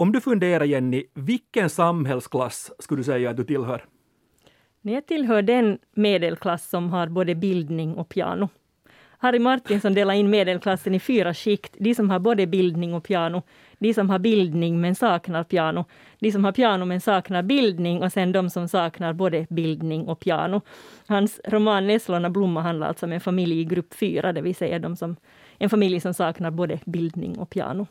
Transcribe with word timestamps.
Om 0.00 0.12
du 0.12 0.20
funderar 0.20 0.64
Jenny, 0.64 1.04
vilken 1.14 1.70
samhällsklass 1.70 2.72
skulle 2.78 3.00
du 3.00 3.04
säga 3.04 3.30
att 3.30 3.36
du 3.36 3.44
tillhör? 3.44 3.84
Jag 4.80 5.06
tillhör 5.06 5.42
den 5.42 5.78
medelklass 5.94 6.70
som 6.70 6.90
har 6.90 7.06
både 7.06 7.34
bildning 7.34 7.94
och 7.94 8.08
piano. 8.08 8.48
Harry 9.18 9.38
Martinsson 9.38 9.94
delar 9.94 10.14
in 10.14 10.30
medelklassen 10.30 10.94
i 10.94 11.00
fyra 11.00 11.34
skikt. 11.34 11.76
De 11.78 11.94
som 11.94 12.10
har 12.10 12.18
både 12.18 12.46
bildning 12.46 12.94
och 12.94 13.04
piano, 13.04 13.42
de 13.78 13.94
som 13.94 14.10
har 14.10 14.18
bildning 14.18 14.80
men 14.80 14.94
saknar 14.94 15.44
piano, 15.44 15.84
de 16.18 16.32
som 16.32 16.44
har 16.44 16.52
piano 16.52 16.84
men 16.84 17.00
saknar 17.00 17.42
bildning 17.42 18.02
och 18.02 18.12
sen 18.12 18.32
de 18.32 18.50
som 18.50 18.68
saknar 18.68 19.12
både 19.12 19.46
bildning 19.50 20.08
och 20.08 20.20
piano. 20.20 20.60
Hans 21.06 21.40
roman 21.44 21.86
Nässlorna 21.86 22.30
blomma 22.30 22.62
handlar 22.62 22.88
alltså 22.88 23.06
om 23.06 23.12
en 23.12 23.20
familj 23.20 23.60
i 23.60 23.64
grupp 23.64 23.94
fyra, 23.94 24.32
det 24.32 24.40
vill 24.40 24.54
säga 24.54 24.78
de 24.78 24.96
som, 24.96 25.16
en 25.58 25.70
familj 25.70 26.00
som 26.00 26.14
saknar 26.14 26.50
både 26.50 26.78
bildning 26.86 27.38
och 27.38 27.50
piano. 27.50 27.86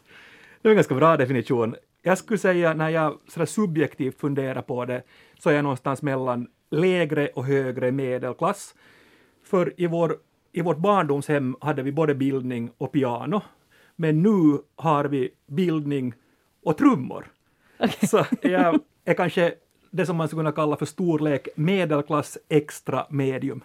Det 0.62 0.68
är 0.68 0.71
en 0.71 0.76
ganska 0.76 0.96
bra 0.96 1.18
definition. 1.18 1.76
Jag 2.02 2.18
skulle 2.18 2.38
säga 2.38 2.73
när 2.73 2.89
jag 2.89 3.20
sådär 3.27 3.45
subjektivt 3.45 4.20
funderar 4.20 4.62
på 4.62 4.85
det 4.85 5.03
så 5.39 5.49
är 5.49 5.53
jag 5.53 5.63
någonstans 5.63 6.02
mellan 6.02 6.48
lägre 6.70 7.27
och 7.27 7.45
högre 7.45 7.91
medelklass. 7.91 8.75
För 9.44 9.73
i, 9.77 9.88
vår, 9.88 10.17
i 10.52 10.62
vårt 10.62 10.77
barndomshem 10.77 11.55
hade 11.62 11.84
vi 11.84 11.91
både 11.91 12.16
bildning 12.16 12.72
och 12.77 12.91
piano. 12.91 13.41
Men 13.95 14.22
nu 14.22 14.62
har 14.75 15.05
vi 15.05 15.30
bildning 15.48 16.13
och 16.63 16.77
trummor. 16.77 17.25
Okay. 17.80 18.08
Så 18.08 18.25
jag 18.41 18.80
är 19.05 19.13
kanske 19.13 19.53
det 19.91 20.05
som 20.05 20.17
man 20.17 20.27
skulle 20.27 20.39
kunna 20.39 20.52
kalla 20.52 20.75
för 20.75 20.86
storlek 20.86 21.47
medelklass 21.55 22.38
extra 22.50 23.08
medium. 23.09 23.63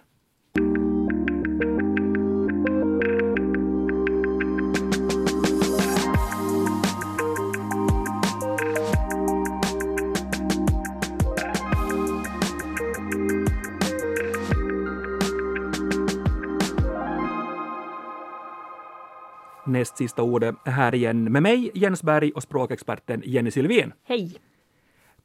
Näst 19.75 19.97
sista 19.97 20.23
ordet 20.23 20.55
här 20.65 20.95
igen 20.95 21.31
med 21.31 21.43
mig, 21.43 21.71
Jens 21.73 22.03
Berg 22.03 22.31
och 22.31 22.43
språkexperten 22.43 23.21
Jenny 23.25 23.51
Sylvin. 23.51 23.93
Hej! 24.03 24.37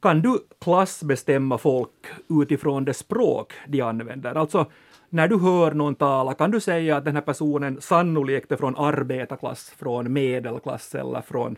Kan 0.01 0.21
du 0.21 0.39
klassbestämma 0.61 1.57
folk 1.57 1.89
utifrån 2.29 2.85
det 2.85 2.93
språk 2.93 3.53
de 3.67 3.81
använder? 3.81 4.35
Alltså, 4.35 4.65
när 5.09 5.27
du 5.27 5.39
hör 5.39 5.71
någon 5.71 5.95
tala, 5.95 6.33
kan 6.33 6.51
du 6.51 6.59
säga 6.59 6.97
att 6.97 7.05
den 7.05 7.15
här 7.15 7.21
personen 7.21 7.81
sannolikt 7.81 8.51
är 8.51 8.57
från 8.57 8.75
arbetarklass, 8.75 9.69
från 9.69 10.13
medelklass 10.13 10.95
eller 10.95 11.21
från 11.21 11.57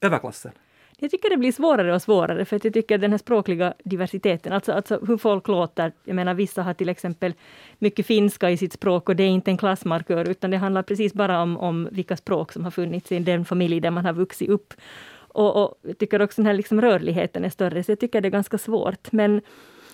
överklassen? 0.00 0.52
Jag 1.02 1.10
tycker 1.10 1.30
det 1.30 1.36
blir 1.36 1.52
svårare 1.52 1.94
och 1.94 2.02
svårare 2.02 2.44
för 2.44 2.56
att 2.56 2.64
jag 2.64 2.74
tycker 2.74 2.98
den 2.98 3.10
här 3.10 3.18
språkliga 3.18 3.74
diversiteten, 3.84 4.52
alltså, 4.52 4.72
alltså 4.72 5.00
hur 5.06 5.16
folk 5.16 5.48
låter. 5.48 5.92
Jag 6.04 6.16
menar 6.16 6.34
vissa 6.34 6.62
har 6.62 6.74
till 6.74 6.88
exempel 6.88 7.34
mycket 7.78 8.06
finska 8.06 8.50
i 8.50 8.56
sitt 8.56 8.72
språk 8.72 9.08
och 9.08 9.16
det 9.16 9.22
är 9.22 9.28
inte 9.28 9.50
en 9.50 9.58
klassmarkör 9.58 10.28
utan 10.28 10.50
det 10.50 10.56
handlar 10.56 10.82
precis 10.82 11.14
bara 11.14 11.42
om, 11.42 11.56
om 11.56 11.88
vilka 11.92 12.16
språk 12.16 12.52
som 12.52 12.64
har 12.64 12.70
funnits 12.70 13.12
i 13.12 13.18
den 13.18 13.44
familj 13.44 13.80
där 13.80 13.90
man 13.90 14.04
har 14.04 14.12
vuxit 14.12 14.48
upp. 14.48 14.74
Och, 15.12 15.64
och 15.64 15.78
jag 15.82 15.98
tycker 15.98 16.22
också 16.22 16.42
den 16.42 16.46
här 16.46 16.54
liksom 16.54 16.80
rörligheten 16.80 17.44
är 17.44 17.50
större 17.50 17.82
så 17.84 17.92
jag 17.92 18.00
tycker 18.00 18.20
det 18.20 18.28
är 18.28 18.30
ganska 18.30 18.58
svårt. 18.58 19.12
Men 19.12 19.40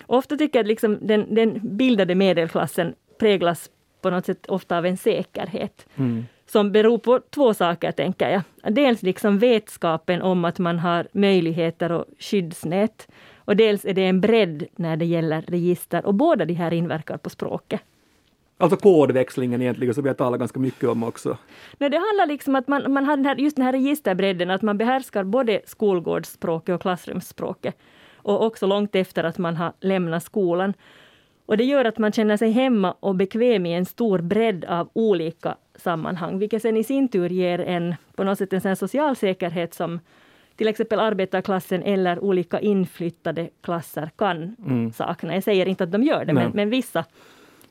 ofta 0.05 0.37
tycker 0.37 0.59
jag 0.59 0.63
att 0.63 0.67
liksom 0.67 0.97
den, 1.01 1.35
den 1.35 1.77
bildade 1.77 2.15
medelklassen 2.15 2.95
präglas 3.19 3.69
på 4.01 4.09
något 4.09 4.25
sätt 4.25 4.45
ofta 4.45 4.77
av 4.77 4.85
en 4.85 4.97
säkerhet. 4.97 5.85
Mm 5.95 6.25
som 6.47 6.71
beror 6.71 6.97
på 6.97 7.19
två 7.29 7.53
saker, 7.53 7.91
tänker 7.91 8.29
jag. 8.29 8.73
Dels 8.73 9.03
liksom 9.03 9.39
vetskapen 9.39 10.21
om 10.21 10.45
att 10.45 10.59
man 10.59 10.79
har 10.79 11.07
möjligheter 11.11 11.91
och 11.91 12.05
skyddsnät. 12.19 13.07
Och 13.37 13.55
dels 13.55 13.85
är 13.85 13.93
det 13.93 14.05
en 14.05 14.21
bredd 14.21 14.65
när 14.75 14.97
det 14.97 15.05
gäller 15.05 15.41
register. 15.41 16.05
Och 16.05 16.13
båda 16.13 16.45
de 16.45 16.53
här 16.53 16.73
inverkar 16.73 17.17
på 17.17 17.29
språket. 17.29 17.81
Alltså 18.59 18.77
kodväxlingen 18.77 19.61
egentligen, 19.61 19.93
som 19.93 20.03
vi 20.03 20.09
har 20.09 20.15
talat 20.15 20.39
ganska 20.39 20.59
mycket 20.59 20.89
om 20.89 21.03
också. 21.03 21.37
Nej, 21.77 21.89
det 21.89 21.97
handlar 21.97 22.27
liksom 22.27 22.55
om 22.55 22.59
att 22.59 22.67
man, 22.67 22.93
man 22.93 23.05
har 23.05 23.15
den 23.15 23.25
här, 23.25 23.35
just 23.35 23.55
den 23.55 23.65
här 23.65 23.71
registerbredden, 23.71 24.49
att 24.49 24.61
man 24.61 24.77
behärskar 24.77 25.23
både 25.23 25.61
skolgårdsspråket 25.65 26.75
och 26.75 26.81
klassrumsspråket. 26.81 27.77
Och 28.15 28.45
också 28.45 28.67
långt 28.67 28.95
efter 28.95 29.23
att 29.23 29.37
man 29.37 29.55
har 29.55 29.73
lämnat 29.79 30.23
skolan. 30.23 30.73
Och 31.47 31.57
det 31.57 31.63
gör 31.63 31.85
att 31.85 31.97
man 31.97 32.11
känner 32.11 32.37
sig 32.37 32.51
hemma 32.51 32.95
och 32.99 33.15
bekväm 33.15 33.65
i 33.65 33.73
en 33.73 33.85
stor 33.85 34.19
bredd 34.19 34.65
av 34.65 34.89
olika 34.93 35.55
sammanhang, 35.75 36.39
vilket 36.39 36.61
sen 36.61 36.77
i 36.77 36.83
sin 36.83 37.07
tur 37.07 37.29
ger 37.29 37.59
en 37.59 37.95
på 38.15 38.23
något 38.23 38.37
sätt 38.37 38.53
en 38.53 38.61
sån 38.61 38.75
social 38.75 39.15
säkerhet 39.15 39.73
som 39.73 39.99
till 40.55 40.67
exempel 40.67 40.99
arbetarklassen 40.99 41.83
eller 41.83 42.19
olika 42.19 42.59
inflyttade 42.59 43.49
klasser 43.61 44.09
kan 44.17 44.55
mm. 44.65 44.91
sakna. 44.91 45.33
Jag 45.33 45.43
säger 45.43 45.67
inte 45.67 45.83
att 45.83 45.91
de 45.91 46.03
gör 46.03 46.25
det, 46.25 46.33
men, 46.33 46.51
men, 46.53 46.69
vissa 46.69 47.05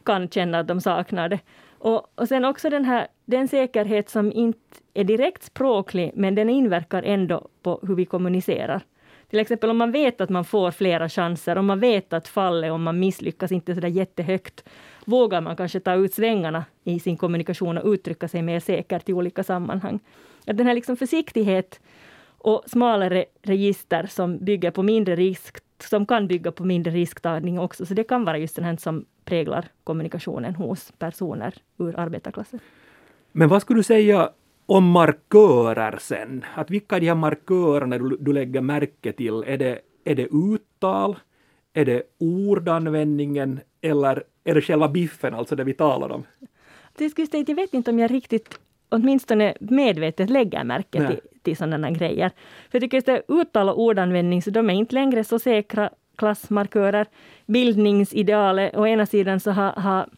kan 0.04 0.28
känna 0.28 0.58
att 0.58 0.68
de 0.68 0.80
saknar 0.80 1.28
det. 1.28 1.40
Och, 1.78 2.12
och 2.14 2.28
sen 2.28 2.44
också 2.44 2.70
den 2.70 2.84
här 2.84 3.06
den 3.24 3.48
säkerhet 3.48 4.10
som 4.10 4.32
inte 4.32 4.58
är 4.94 5.04
direkt 5.04 5.42
språklig, 5.42 6.12
men 6.14 6.34
den 6.34 6.50
inverkar 6.50 7.02
ändå 7.02 7.48
på 7.62 7.80
hur 7.82 7.94
vi 7.94 8.04
kommunicerar. 8.04 8.82
Till 9.30 9.38
exempel 9.38 9.70
om 9.70 9.76
man 9.76 9.92
vet 9.92 10.20
att 10.20 10.30
man 10.30 10.44
får 10.44 10.70
flera 10.70 11.08
chanser, 11.08 11.58
om 11.58 11.66
man 11.66 11.80
vet 11.80 12.12
att 12.12 12.28
fallet 12.28 12.72
om 12.72 12.82
man 12.82 12.98
misslyckas 12.98 13.52
inte 13.52 13.74
sådär 13.74 13.88
jättehögt, 13.88 14.68
vågar 15.04 15.40
man 15.40 15.56
kanske 15.56 15.80
ta 15.80 15.94
ut 15.94 16.14
svängarna 16.14 16.64
i 16.84 17.00
sin 17.00 17.16
kommunikation 17.16 17.78
och 17.78 17.88
uttrycka 17.88 18.28
sig 18.28 18.42
mer 18.42 18.60
säkert 18.60 19.08
i 19.08 19.12
olika 19.12 19.44
sammanhang. 19.44 20.00
Att 20.46 20.56
den 20.56 20.66
här 20.66 20.74
liksom 20.74 20.96
försiktighet 20.96 21.80
och 22.38 22.62
smalare 22.66 23.24
register 23.42 24.06
som 24.06 24.38
bygger 24.38 24.70
på 24.70 24.82
mindre 24.82 25.16
risk, 25.16 25.56
som 25.78 26.06
kan 26.06 26.28
bygga 26.28 26.52
på 26.52 26.64
mindre 26.64 26.92
risktagning 26.92 27.58
också, 27.58 27.86
så 27.86 27.94
det 27.94 28.04
kan 28.04 28.24
vara 28.24 28.38
just 28.38 28.56
den 28.56 28.64
här 28.64 28.76
som 28.76 29.04
präglar 29.24 29.64
kommunikationen 29.84 30.54
hos 30.54 30.92
personer 30.98 31.54
ur 31.78 32.00
arbetarklassen. 32.00 32.60
Men 33.32 33.48
vad 33.48 33.62
skulle 33.62 33.78
du 33.78 33.84
säga 33.84 34.30
om 34.66 34.90
markörer 34.90 35.98
sen? 36.00 36.44
Att 36.54 36.70
vilka 36.70 36.96
är 36.96 37.00
de 37.00 37.06
här 37.06 37.14
markörerna 37.14 37.98
du, 37.98 38.16
du 38.20 38.32
lägger 38.32 38.60
märke 38.60 39.12
till? 39.12 39.44
Är 39.46 39.56
det, 39.58 39.78
är 40.04 40.14
det 40.14 40.28
uttal? 40.32 41.16
Är 41.72 41.84
det 41.84 42.02
ordanvändningen? 42.18 43.60
Eller 43.80 44.24
är 44.44 44.54
det 44.54 44.60
själva 44.60 44.88
biffen, 44.88 45.34
alltså 45.34 45.56
det 45.56 45.64
vi 45.64 45.74
talar 45.74 46.12
om? 46.12 46.24
Jag 46.98 47.56
vet 47.56 47.74
inte 47.74 47.90
om 47.90 47.98
jag 47.98 48.10
riktigt 48.10 48.60
åtminstone 48.88 49.54
medvetet 49.60 50.30
lägger 50.30 50.64
märke 50.64 51.06
till, 51.06 51.20
till 51.42 51.56
sådana 51.56 51.90
grejer. 51.90 52.30
För 52.70 52.78
jag 52.78 52.82
tycker 52.82 53.12
att 53.12 53.24
uttal 53.28 53.68
och 53.68 53.80
ordanvändning, 53.80 54.42
så 54.42 54.50
de 54.50 54.70
är 54.70 54.74
inte 54.74 54.94
längre 54.94 55.24
så 55.24 55.38
säkra 55.38 55.90
klassmarkörer. 56.16 57.06
Bildningsidealet, 57.46 58.76
å 58.76 58.86
ena 58.86 59.06
sidan 59.06 59.40
så 59.40 59.50
har, 59.50 59.72
har 59.72 60.08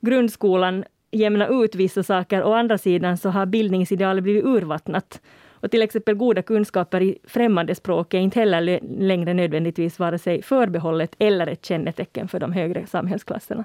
grundskolan 0.00 0.84
jämna 1.10 1.48
ut 1.48 1.74
vissa 1.74 2.02
saker, 2.02 2.42
å 2.44 2.52
andra 2.52 2.78
sidan 2.78 3.18
så 3.18 3.30
har 3.30 3.46
bildningsidealet 3.46 4.22
blivit 4.22 4.44
urvattnat. 4.44 5.20
Och 5.60 5.70
till 5.70 5.82
exempel 5.82 6.14
goda 6.14 6.42
kunskaper 6.42 7.00
i 7.02 7.18
främmande 7.24 7.74
språk 7.74 8.14
är 8.14 8.18
inte 8.18 8.40
heller 8.40 8.80
längre 8.98 9.34
nödvändigtvis 9.34 9.98
vare 9.98 10.18
sig 10.18 10.42
förbehållet 10.42 11.16
eller 11.18 11.46
ett 11.46 11.64
kännetecken 11.64 12.28
för 12.28 12.40
de 12.40 12.52
högre 12.52 12.86
samhällsklasserna. 12.86 13.64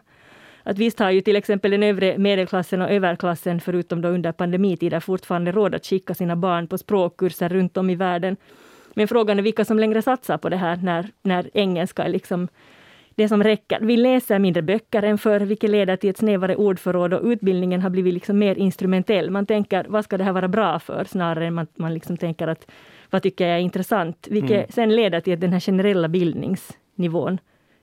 Att 0.63 0.77
visst 0.77 0.99
har 0.99 1.11
ju 1.11 1.21
till 1.21 1.35
exempel 1.35 1.71
den 1.71 1.83
övre 1.83 2.17
medelklassen 2.17 2.81
och 2.81 2.91
överklassen, 2.91 3.61
förutom 3.61 4.01
då 4.01 4.09
under 4.09 4.31
pandemitider, 4.31 4.99
fortfarande 4.99 5.51
råd 5.51 5.75
att 5.75 5.85
skicka 5.85 6.13
sina 6.13 6.35
barn 6.35 6.67
på 6.67 6.77
språkkurser 6.77 7.49
runt 7.49 7.77
om 7.77 7.89
i 7.89 7.95
världen. 7.95 8.37
Men 8.93 9.07
frågan 9.07 9.39
är 9.39 9.43
vilka 9.43 9.65
som 9.65 9.79
längre 9.79 10.01
satsar 10.01 10.37
på 10.37 10.49
det 10.49 10.57
här 10.57 10.75
när, 10.83 11.09
när 11.21 11.49
engelska 11.53 12.03
är 12.03 12.09
liksom 12.09 12.47
det 13.15 13.27
som 13.27 13.43
räcker. 13.43 13.79
Vi 13.81 13.97
läser 13.97 14.39
mindre 14.39 14.61
böcker 14.61 15.03
än 15.03 15.17
förr, 15.17 15.39
vilket 15.39 15.69
leder 15.69 15.95
till 15.95 16.09
ett 16.09 16.17
snävare 16.17 16.55
ordförråd 16.55 17.13
och 17.13 17.23
utbildningen 17.23 17.81
har 17.81 17.89
blivit 17.89 18.13
liksom 18.13 18.39
mer 18.39 18.55
instrumentell. 18.55 19.29
Man 19.29 19.45
tänker, 19.45 19.85
vad 19.89 20.03
ska 20.03 20.17
det 20.17 20.23
här 20.23 20.33
vara 20.33 20.47
bra 20.47 20.79
för? 20.79 21.03
Snarare 21.03 21.47
än 21.47 21.59
att 21.59 21.77
man 21.77 21.93
liksom 21.93 22.17
tänker 22.17 22.47
att 22.47 22.67
vad 23.09 23.21
tycker 23.23 23.47
jag 23.47 23.57
är 23.57 23.61
intressant? 23.61 24.27
Vilket 24.31 24.51
mm. 24.51 24.67
sen 24.69 24.95
leder 24.95 25.19
till 25.19 25.33
att 25.33 25.41
den 25.41 25.53
här 25.53 25.59
generella 25.59 26.07
bildningsnivån 26.07 27.37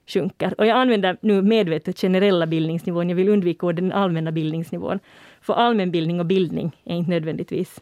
sjunker. 0.06 0.55
Och 0.59 0.67
jag 0.67 0.77
använder 0.79 1.17
nu 1.21 1.43
medvetet 1.43 2.00
generella 2.00 2.47
bildningsnivån. 2.47 3.09
Jag 3.09 3.17
vill 3.17 3.29
undvika 3.29 3.73
den 3.73 3.93
allmänna 3.93 4.33
bildningsnivån. 4.33 4.99
För 5.41 5.55
allmänbildning 5.55 6.21
och 6.21 6.26
bildning 6.26 6.76
är 6.85 6.97
inte 6.97 7.11
nödvändigtvis 7.11 7.81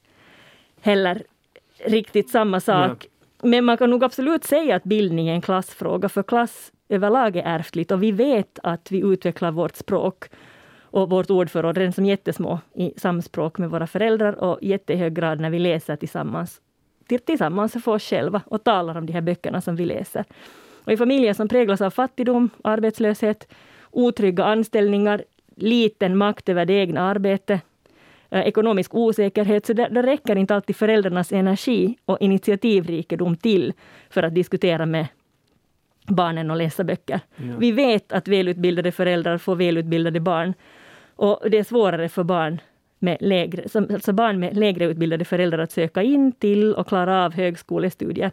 heller 0.80 1.22
riktigt 1.86 2.30
samma 2.30 2.60
sak. 2.60 3.06
Mm. 3.42 3.50
Men 3.50 3.64
man 3.64 3.76
kan 3.76 3.90
nog 3.90 4.04
absolut 4.04 4.44
säga 4.44 4.76
att 4.76 4.84
bildning 4.84 5.28
är 5.28 5.34
en 5.34 5.40
klassfråga, 5.40 6.08
för 6.08 6.22
klass 6.22 6.72
överlag 6.88 7.36
är 7.36 7.42
ärftligt 7.44 7.90
och 7.90 8.02
vi 8.02 8.12
vet 8.12 8.58
att 8.62 8.92
vi 8.92 8.98
utvecklar 8.98 9.50
vårt 9.50 9.76
språk 9.76 10.24
och 10.90 11.10
vårt 11.10 11.30
ordförråd 11.30 11.78
redan 11.78 11.92
som 11.92 12.04
jättesmå 12.06 12.60
i 12.74 12.92
samspråk 12.96 13.58
med 13.58 13.70
våra 13.70 13.86
föräldrar 13.86 14.32
och 14.32 14.58
i 14.62 14.68
jättehög 14.68 15.14
grad 15.14 15.40
när 15.40 15.50
vi 15.50 15.58
läser 15.58 15.96
tillsammans, 15.96 16.60
tillsammans 17.26 17.72
för 17.72 17.92
oss 17.92 18.02
själva 18.02 18.42
och 18.46 18.64
talar 18.64 18.98
om 18.98 19.06
de 19.06 19.12
här 19.12 19.20
böckerna 19.20 19.60
som 19.60 19.76
vi 19.76 19.86
läser. 19.86 20.24
Och 20.84 20.92
I 20.92 20.96
familjer 20.96 21.34
som 21.34 21.48
präglas 21.48 21.80
av 21.80 21.90
fattigdom, 21.90 22.50
arbetslöshet, 22.64 23.48
otrygga 23.90 24.44
anställningar, 24.44 25.24
liten 25.56 26.16
makt 26.16 26.48
över 26.48 26.64
det 26.64 26.72
egna 26.72 27.00
arbetet, 27.00 27.60
eh, 28.30 28.40
ekonomisk 28.40 28.94
osäkerhet, 28.94 29.66
så 29.66 29.72
där, 29.72 29.90
det 29.90 30.02
räcker 30.02 30.36
inte 30.36 30.54
alltid 30.54 30.76
föräldrarnas 30.76 31.32
energi 31.32 31.96
och 32.04 32.20
initiativrikedom 32.20 33.36
till 33.36 33.72
för 34.10 34.22
att 34.22 34.34
diskutera 34.34 34.86
med 34.86 35.06
barnen 36.08 36.50
och 36.50 36.56
läsa 36.56 36.84
böcker. 36.84 37.20
Ja. 37.36 37.56
Vi 37.58 37.72
vet 37.72 38.12
att 38.12 38.28
välutbildade 38.28 38.92
föräldrar 38.92 39.38
får 39.38 39.56
välutbildade 39.56 40.20
barn. 40.20 40.54
Och 41.16 41.50
det 41.50 41.58
är 41.58 41.64
svårare 41.64 42.08
för 42.08 42.24
barn 42.24 42.60
med 42.98 43.16
lägre, 43.20 43.62
alltså 43.90 44.12
barn 44.12 44.40
med 44.40 44.56
lägre 44.56 44.84
utbildade 44.84 45.24
föräldrar 45.24 45.58
att 45.58 45.72
söka 45.72 46.02
in 46.02 46.32
till 46.32 46.74
och 46.74 46.88
klara 46.88 47.24
av 47.24 47.34
högskolestudier. 47.34 48.30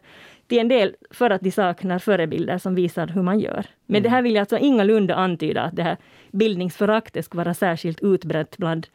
Till 0.47 0.59
en 0.59 0.67
del 0.67 0.95
för 1.11 1.29
att 1.29 1.41
de 1.41 1.51
saknar 1.51 1.99
förebilder 1.99 2.57
som 2.57 2.75
visar 2.75 3.07
hur 3.07 3.21
man 3.21 3.39
gör. 3.39 3.65
Men 3.85 3.95
mm. 3.95 4.03
det 4.03 4.09
här 4.09 4.21
vill 4.21 4.35
jag 4.35 4.39
alltså 4.39 4.57
ingalunda 4.57 5.15
antyda 5.15 5.61
att 5.61 5.75
det 5.75 5.83
här 5.83 5.97
bildningsföraktet 6.31 7.25
ska 7.25 7.37
vara 7.37 7.53
särskilt 7.53 8.03
utbrett 8.03 8.57
bland 8.57 8.87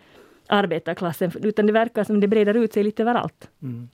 arbetarklassen, 0.47 1.33
utan 1.43 1.67
det 1.67 1.73
verkar 1.73 2.05
som 2.05 2.21
det 2.21 2.29
breder 2.29 2.55
ut 2.55 2.73
sig 2.73 2.83
lite 2.83 3.03
överallt. 3.03 3.50
Mm. 3.62 3.88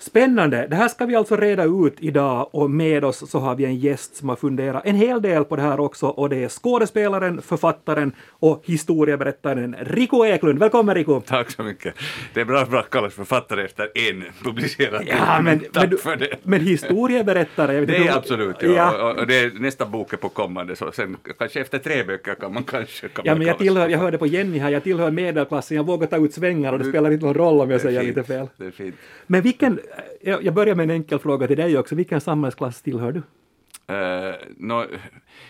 Spännande! 0.00 0.66
Det 0.70 0.76
här 0.76 0.88
ska 0.88 1.06
vi 1.06 1.14
alltså 1.14 1.36
reda 1.36 1.64
ut 1.64 1.94
idag 1.98 2.48
och 2.52 2.70
med 2.70 3.04
oss 3.04 3.30
så 3.30 3.38
har 3.38 3.54
vi 3.54 3.64
en 3.64 3.76
gäst 3.76 4.16
som 4.16 4.28
har 4.28 4.36
funderat 4.36 4.82
en 4.86 4.94
hel 4.94 5.22
del 5.22 5.44
på 5.44 5.56
det 5.56 5.62
här 5.62 5.80
också 5.80 6.06
och 6.06 6.28
det 6.28 6.44
är 6.44 6.48
skådespelaren, 6.48 7.42
författaren 7.42 8.12
och 8.30 8.62
historieberättaren 8.64 9.76
Rico 9.80 10.24
Eklund. 10.24 10.58
Välkommen 10.58 10.94
Rico! 10.94 11.20
Tack 11.20 11.50
så 11.50 11.62
mycket! 11.62 11.94
Det 12.34 12.40
är 12.40 12.44
bra 12.44 12.60
att 12.60 12.90
kallas 12.90 13.14
författare 13.14 13.64
efter 13.64 13.88
en 13.94 14.24
publicerad 14.42 15.02
ja, 15.06 15.40
men, 15.42 15.60
Tack 15.72 15.90
men, 15.90 15.98
för 15.98 16.16
det! 16.16 16.36
Men 16.42 16.60
historieberättare? 16.60 17.84
det 17.84 17.96
är 17.96 18.16
absolut, 18.16 18.56
ja. 18.60 18.68
ja. 18.68 19.10
Och, 19.10 19.18
och, 19.18 19.26
det 19.26 19.40
är 19.40 19.50
nästa 19.60 19.86
bok 19.86 20.12
är 20.12 20.16
på 20.16 20.28
kommande 20.28 20.76
så 20.76 20.92
sen 20.92 21.16
kanske 21.38 21.60
efter 21.60 21.78
tre 21.78 22.04
böcker 22.04 22.34
kan 22.34 22.52
man 22.52 22.64
kanske 22.64 23.08
kan 23.08 23.24
Ja, 23.26 23.34
men 23.34 23.46
jag 23.46 23.58
tillhör, 23.58 23.88
jag 23.88 23.98
hörde 23.98 24.18
på 24.18 24.26
Jenny 24.26 24.58
här, 24.58 24.70
jag 24.70 24.84
tillhör 24.84 25.10
medelklassen, 25.10 25.76
jag 25.76 25.84
vågar 25.84 26.06
ta 26.06 26.16
ut 26.16 26.34
svängar 26.34 26.72
och 26.72 26.78
det 26.78 26.84
spelar 26.84 27.10
inte 27.10 27.26
någon 27.26 27.34
roll 27.34 27.60
om 27.60 27.70
jag 27.70 27.80
säger 27.80 28.00
fint, 28.00 28.16
lite 28.16 28.28
fel. 28.28 28.48
Det 28.56 28.66
är 28.66 28.70
fint. 28.70 28.94
Men 29.26 29.42
vilken 29.42 29.80
jag 30.20 30.54
börjar 30.54 30.74
med 30.74 30.84
en 30.84 30.90
enkel 30.90 31.18
fråga 31.18 31.46
till 31.46 31.56
dig 31.56 31.78
också. 31.78 31.94
Vilken 31.94 32.20
samhällsklass 32.20 32.82
tillhör 32.82 33.12
du? 33.12 33.22
Uh, 33.92 34.34
no, 34.56 34.86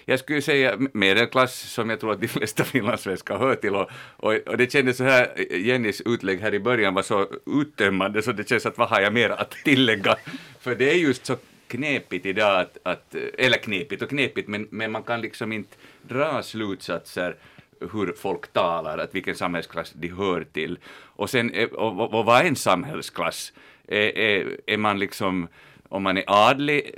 jag 0.05 0.19
skulle 0.19 0.43
säga 0.43 0.79
medelklass 0.93 1.55
som 1.55 1.90
jag 1.90 2.00
tror 2.00 2.12
att 2.12 2.20
de 2.20 2.29
flesta 2.29 2.64
finlandssvenskar 2.75 3.38
hör 3.38 3.55
till 3.55 3.75
och, 3.75 3.90
och, 4.17 4.35
och, 4.46 4.56
det 4.56 4.73
kändes 4.73 4.96
så 4.96 5.05
här, 5.05 5.55
Jennys 5.56 6.00
utlägg 6.00 6.40
här 6.40 6.55
i 6.55 6.61
början 6.61 6.94
var 6.94 7.02
så 7.02 7.26
uttömmande 7.46 8.23
så 8.23 8.32
det 8.32 8.49
känns 8.49 8.67
att 8.67 8.79
vad 8.79 8.88
har 8.88 9.00
jag 9.00 9.12
mer 9.12 9.31
att 9.31 9.50
tillägga? 9.50 10.17
För 10.61 10.75
det 10.75 10.91
är 10.91 10.94
just 10.94 11.26
så 11.26 11.37
knepigt 11.67 12.26
idag 12.26 12.61
att, 12.61 12.79
att 12.82 13.14
eh, 13.14 13.23
eller 13.38 13.58
knepigt 13.58 14.02
och 14.02 14.08
knepigt 14.08 14.49
men, 14.49 14.69
men 14.70 14.93
man 14.93 15.02
kan 15.02 15.20
liksom 15.20 15.52
inte 15.52 15.76
dra 16.02 16.43
slutsatser 16.43 17.37
hur 17.81 18.12
folk 18.12 18.52
talar, 18.52 18.99
att 18.99 19.14
vilken 19.14 19.34
samhällsklass 19.34 19.93
de 19.93 20.08
hör 20.08 20.44
till. 20.52 20.79
Och 21.17 21.31
sen, 21.31 21.50
eh, 21.50 21.69
och, 21.69 22.00
och, 22.00 22.14
och 22.14 22.25
vad 22.25 22.41
är 22.41 22.44
en 22.44 22.56
samhällsklass? 22.56 23.52
Är, 23.88 24.19
är, 24.19 24.61
är 24.67 24.76
man 24.76 24.99
liksom 24.99 25.49
om 25.88 26.02
man 26.02 26.17
är 26.17 26.25
adlig 26.26 26.94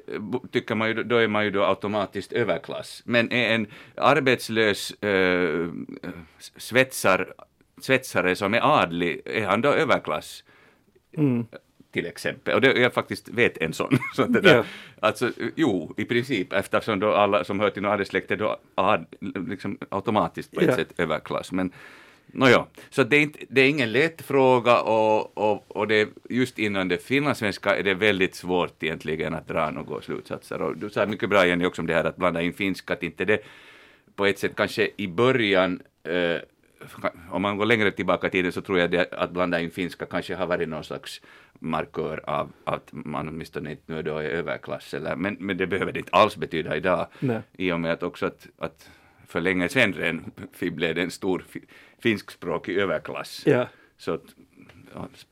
tycker 0.52 0.74
man 0.74 0.88
ju, 0.88 0.94
då 0.94 1.16
är 1.16 1.28
man 1.28 1.44
ju 1.44 1.50
då 1.50 1.64
automatiskt 1.64 2.32
överklass. 2.32 3.02
Men 3.04 3.32
är 3.32 3.54
en 3.54 3.66
arbetslös 3.96 5.02
äh, 5.02 5.68
svetsar, 6.56 7.34
svetsare 7.80 8.36
som 8.36 8.54
är 8.54 8.82
adlig, 8.82 9.22
är 9.24 9.46
han 9.46 9.60
då 9.60 9.68
överklass? 9.68 10.44
Mm. 11.16 11.46
Till 11.92 12.06
exempel. 12.06 12.54
Och 12.54 12.60
det, 12.60 12.80
jag 12.80 12.92
faktiskt 12.92 13.28
vet 13.28 13.58
en 13.58 13.72
sån. 13.72 13.98
Så 14.16 14.24
det 14.24 14.40
där, 14.40 14.56
ja. 14.56 14.64
Alltså, 15.00 15.32
jo, 15.56 15.94
i 15.96 16.04
princip, 16.04 16.52
eftersom 16.52 17.00
då 17.00 17.14
alla 17.14 17.44
som 17.44 17.60
hör 17.60 17.70
till 17.70 17.82
någon 17.82 17.92
adelssläkt 17.92 18.30
är 18.30 18.36
då 18.36 18.60
ad, 18.74 19.06
liksom 19.48 19.78
automatiskt 19.88 20.52
på 20.52 20.60
ett 20.60 20.66
ja. 20.66 20.76
sätt 20.76 20.92
överklass. 20.96 21.52
Men, 21.52 21.72
Nåja, 22.32 22.66
så 22.90 23.04
det 23.04 23.16
är, 23.16 23.20
inte, 23.20 23.38
det 23.48 23.60
är 23.60 23.68
ingen 23.68 23.92
lätt 23.92 24.22
fråga 24.22 24.80
och, 24.80 25.38
och, 25.38 25.76
och 25.76 25.88
det, 25.88 26.08
just 26.30 26.58
inom 26.58 26.88
det 26.88 26.98
finlandssvenska 26.98 27.76
är 27.76 27.82
det 27.82 27.94
väldigt 27.94 28.34
svårt 28.34 28.82
egentligen 28.82 29.34
att 29.34 29.48
dra 29.48 29.70
några 29.70 30.02
slutsatser. 30.02 30.62
Och 30.62 30.76
du 30.76 30.90
sa 30.90 31.06
mycket 31.06 31.28
bra 31.28 31.46
Jenny 31.46 31.64
också 31.64 31.82
om 31.82 31.86
det 31.86 31.94
här 31.94 32.04
att 32.04 32.16
blanda 32.16 32.42
in 32.42 32.52
finska, 32.52 32.92
att 32.92 33.02
inte 33.02 33.24
det 33.24 33.38
på 34.16 34.26
ett 34.26 34.38
sätt 34.38 34.56
kanske 34.56 34.90
i 34.96 35.08
början 35.08 35.80
eh, 36.04 36.36
om 37.30 37.42
man 37.42 37.56
går 37.56 37.66
längre 37.66 37.90
tillbaka 37.90 38.26
i 38.26 38.30
tiden 38.30 38.52
så 38.52 38.60
tror 38.60 38.78
jag 38.78 38.90
det, 38.90 39.12
att 39.12 39.30
blanda 39.30 39.60
in 39.60 39.70
finska 39.70 40.06
kanske 40.06 40.34
har 40.34 40.46
varit 40.46 40.68
någon 40.68 40.84
slags 40.84 41.20
markör 41.58 42.20
av 42.30 42.52
att 42.64 42.88
man 42.92 43.28
åtminstone 43.28 43.70
inte 43.70 43.92
nu 43.92 44.02
då 44.02 44.18
är 44.18 44.24
överklass. 44.24 44.94
Eller, 44.94 45.16
men, 45.16 45.36
men 45.40 45.56
det 45.56 45.66
behöver 45.66 45.92
det 45.92 45.98
inte 45.98 46.12
alls 46.12 46.36
betyda 46.36 46.76
idag. 46.76 47.06
Nej. 47.18 47.40
I 47.52 47.72
och 47.72 47.80
med 47.80 47.92
att 47.92 48.02
också 48.02 48.26
att, 48.26 48.46
att 48.58 48.90
för 49.30 49.40
länge 49.40 49.68
sedan 49.68 49.92
redan 49.92 50.32
blev 50.60 50.98
en 50.98 51.10
stor 51.10 51.44
finskspråkig 51.98 52.76
överklass. 52.76 53.42
Ja. 53.46 53.68
Så 53.96 54.18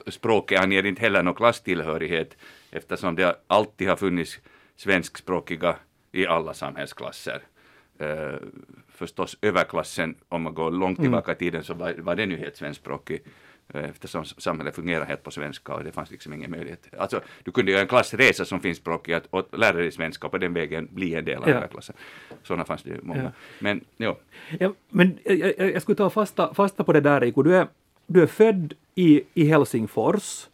språket 0.06 0.60
anger 0.60 0.86
inte 0.86 1.00
heller 1.00 1.22
någon 1.22 1.34
klasstillhörighet 1.34 2.36
eftersom 2.70 3.16
det 3.16 3.36
alltid 3.46 3.88
har 3.88 3.96
funnits 3.96 4.38
svenskspråkiga 4.76 5.76
i 6.12 6.26
alla 6.26 6.54
samhällsklasser. 6.54 7.42
Uh, 8.00 8.36
förstås 8.88 9.36
överklassen, 9.42 10.14
om 10.28 10.42
man 10.42 10.54
går 10.54 10.70
långt 10.70 10.98
mm. 10.98 11.04
tillbaka 11.04 11.32
i 11.32 11.34
tiden, 11.34 11.64
så 11.64 11.74
var, 11.74 11.92
var 11.92 12.16
den 12.16 12.30
ju 12.30 12.36
helt 12.36 12.56
svenskspråkig. 12.56 13.22
Eh, 13.74 13.84
eftersom 13.84 14.24
samhället 14.24 14.74
fungerar 14.74 15.04
helt 15.04 15.22
på 15.22 15.30
svenska 15.30 15.74
och 15.74 15.84
det 15.84 15.92
fanns 15.92 16.10
liksom 16.10 16.32
ingen 16.32 16.50
möjlighet. 16.50 16.86
Alltså, 16.98 17.20
du 17.44 17.50
kunde 17.50 17.72
göra 17.72 17.82
en 17.82 17.88
klassresa 17.88 18.44
som 18.44 18.60
finskspråkig 18.60 19.20
och 19.30 19.58
lära 19.58 19.76
dig 19.76 19.92
svenska 19.92 20.26
och 20.26 20.32
på 20.32 20.38
den 20.38 20.54
vägen 20.54 20.88
bli 20.90 21.14
en 21.14 21.24
del 21.24 21.38
av 21.38 21.48
ja. 21.48 21.52
den 21.52 21.62
här 21.62 21.68
klassen. 21.68 21.96
Sådana 22.42 22.64
fanns 22.64 22.82
det 22.82 22.90
ju 22.90 23.00
många. 23.02 23.22
Ja. 23.22 23.30
Men, 23.58 23.84
ja. 23.96 24.18
ja 24.58 24.72
men 24.88 25.18
jag, 25.24 25.58
jag, 25.58 25.82
skulle 25.82 25.96
ta 25.96 26.10
fasta, 26.10 26.54
fasta 26.54 26.84
på 26.84 26.92
det 26.92 27.00
där, 27.00 27.20
Rico. 27.20 27.42
Du 27.42 27.56
är, 27.56 27.68
du 28.06 28.22
är 28.22 28.26
född 28.26 28.74
i, 28.94 29.22
i 29.34 29.44
Helsingfors 29.44 30.46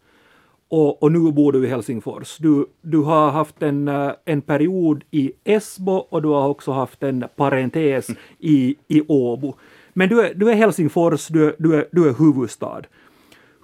och, 0.69 1.03
och 1.03 1.13
nu 1.13 1.33
bor 1.33 1.53
du 1.53 1.65
i 1.65 1.69
Helsingfors. 1.69 2.39
Du, 2.39 2.67
du 2.81 2.99
har 2.99 3.31
haft 3.31 3.63
en, 3.63 3.89
eh, 3.89 4.13
en 4.25 4.43
period 4.43 5.05
i 5.11 5.33
Esbo 5.45 5.93
och 5.93 6.23
du 6.23 6.29
har 6.29 6.49
också 6.49 6.73
haft 6.73 7.03
en 7.03 7.25
parentes 7.37 8.09
mm. 8.09 8.21
i, 8.39 8.77
i 8.89 9.03
Åbo. 9.09 9.55
Men 9.93 10.09
du 10.09 10.21
är, 10.21 10.35
du 10.35 10.51
är 10.51 10.55
Helsingfors, 10.55 11.29
du 11.29 11.47
är, 11.47 11.55
du, 11.59 11.75
är, 11.75 11.89
du 11.93 12.09
är 12.09 12.15
huvudstad. 12.15 12.83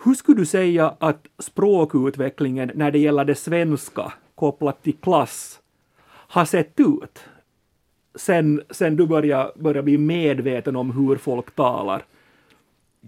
Hur 0.05 0.15
skulle 0.15 0.41
du 0.41 0.47
säga 0.47 0.97
att 1.01 1.27
språkutvecklingen 1.39 2.71
när 2.75 2.91
det 2.91 2.99
gäller 2.99 3.25
det 3.25 3.35
svenska 3.35 4.13
kopplat 4.35 4.83
till 4.83 4.97
klass 4.97 5.61
har 6.07 6.45
sett 6.45 6.81
ut 6.81 7.21
sen, 8.15 8.63
sen 8.71 8.97
du 8.97 9.07
började, 9.07 9.53
började 9.57 9.83
bli 9.83 9.99
medveten 9.99 10.77
om 10.77 10.91
hur 10.91 11.17
folk 11.17 11.55
talar? 11.55 12.05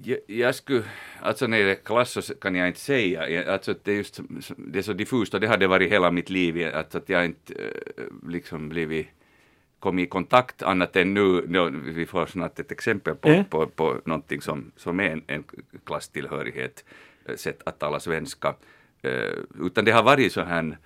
Jag, 0.02 0.18
jag 0.26 0.54
skulle, 0.54 0.84
alltså 1.20 1.46
när 1.46 1.56
det 1.56 1.62
gäller 1.62 1.74
klass 1.74 2.24
så 2.26 2.34
kan 2.34 2.54
jag 2.54 2.68
inte 2.68 2.80
säga, 2.80 3.52
alltså 3.52 3.74
det 3.82 3.92
är 3.92 3.96
just 3.96 4.20
det 4.56 4.78
är 4.78 4.82
så 4.82 4.92
diffust 4.92 5.34
och 5.34 5.40
det 5.40 5.46
har 5.46 5.56
det 5.56 5.66
varit 5.66 5.92
hela 5.92 6.10
mitt 6.10 6.30
liv, 6.30 6.70
att, 6.74 6.94
att 6.94 7.08
jag 7.08 7.24
inte 7.24 7.54
eh, 7.54 8.28
liksom 8.28 8.68
blivit 8.68 9.06
kommit 9.82 10.06
i 10.06 10.10
kontakt 10.10 10.62
annat 10.62 10.96
än 10.96 11.14
nu, 11.14 11.44
nu 11.48 11.70
vi 11.70 12.06
får 12.06 12.26
snart 12.26 12.58
ett 12.58 12.72
exempel 12.72 13.14
på, 13.14 13.28
mm. 13.28 13.44
på, 13.44 13.66
på 13.66 14.00
någonting 14.04 14.40
som, 14.40 14.72
som 14.76 15.00
är 15.00 15.10
en, 15.10 15.22
en 15.26 15.44
klasstillhörighet, 15.84 16.84
eh, 17.28 17.36
sätt 17.36 17.62
att 17.64 17.78
tala 17.78 18.00
svenska. 18.00 18.54
Uh, 19.04 19.66
utan 19.66 19.84
det 19.84 19.90
har 19.90 20.02
varit 20.02 20.32
så 20.32 20.40
här 20.40 20.58
mm, 20.58 20.76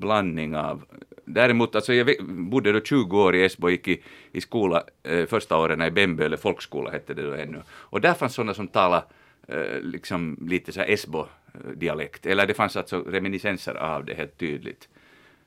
blandning 0.00 0.56
av... 0.56 0.84
Däremot, 1.24 1.74
alltså 1.74 1.94
jag 1.94 2.08
bodde 2.28 2.72
då 2.72 2.80
20 2.80 3.22
år 3.22 3.34
i 3.34 3.44
Esbo, 3.44 3.68
gick 3.70 3.88
i, 3.88 4.02
i 4.32 4.40
skola 4.40 4.84
eh, 5.02 5.26
första 5.26 5.56
åren 5.56 5.82
i 5.82 5.90
Bemböle 5.90 6.36
folkskola 6.36 6.90
hette 6.90 7.14
det 7.14 7.22
då 7.22 7.32
ännu. 7.32 7.62
Och 7.70 8.00
där 8.00 8.14
fanns 8.14 8.34
sådana 8.34 8.54
som 8.54 8.68
talade 8.68 9.04
eh, 9.48 9.80
liksom 9.80 10.38
lite 10.48 10.72
så 10.72 10.80
Esbo-dialekt, 10.80 12.26
eller 12.26 12.46
det 12.46 12.54
fanns 12.54 12.76
alltså 12.76 13.00
reminiscenser 13.00 13.74
av 13.74 14.04
det 14.04 14.14
helt 14.14 14.38
tydligt. 14.38 14.88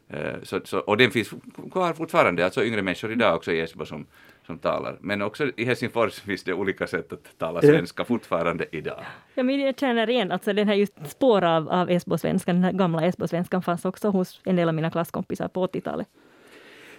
Eh, 0.10 0.34
så, 0.44 0.60
så, 0.64 0.80
och 0.80 0.98
den 0.98 1.12
finns 1.12 1.34
kvar 1.72 1.94
fortfarande, 1.94 2.46
alltså 2.46 2.64
yngre 2.64 2.82
människor 2.82 3.12
idag 3.12 3.36
också 3.36 3.52
i 3.52 3.60
Esbo 3.60 3.86
som, 3.86 4.06
som 4.46 4.58
talar. 4.58 4.98
Men 5.02 5.22
också 5.22 5.52
i 5.58 5.66
Helsingfors 5.66 6.20
finns 6.20 6.44
det 6.44 6.54
olika 6.54 6.88
sätt 6.88 7.14
att 7.14 7.38
tala 7.38 7.62
svenska 7.62 8.06
fortfarande 8.06 8.66
idag. 8.72 9.06
Ja, 9.34 9.44
men 9.44 9.60
jag 9.60 9.80
känner 9.80 10.10
igen, 10.10 10.32
alltså 10.32 10.54
den 10.54 10.68
här 10.68 10.76
just 10.76 11.10
spår 11.10 11.44
av, 11.44 11.70
av 11.70 11.90
Esbo-svenskan, 11.90 12.56
den 12.56 12.64
här 12.64 12.72
gamla 12.72 13.02
Esbo-svenskan 13.02 13.62
fanns 13.62 13.86
också 13.86 14.10
hos 14.10 14.42
en 14.44 14.56
del 14.56 14.68
av 14.68 14.74
mina 14.74 14.92
klasskompisar 14.92 15.48
på 15.48 15.68
80-talet. 15.68 16.08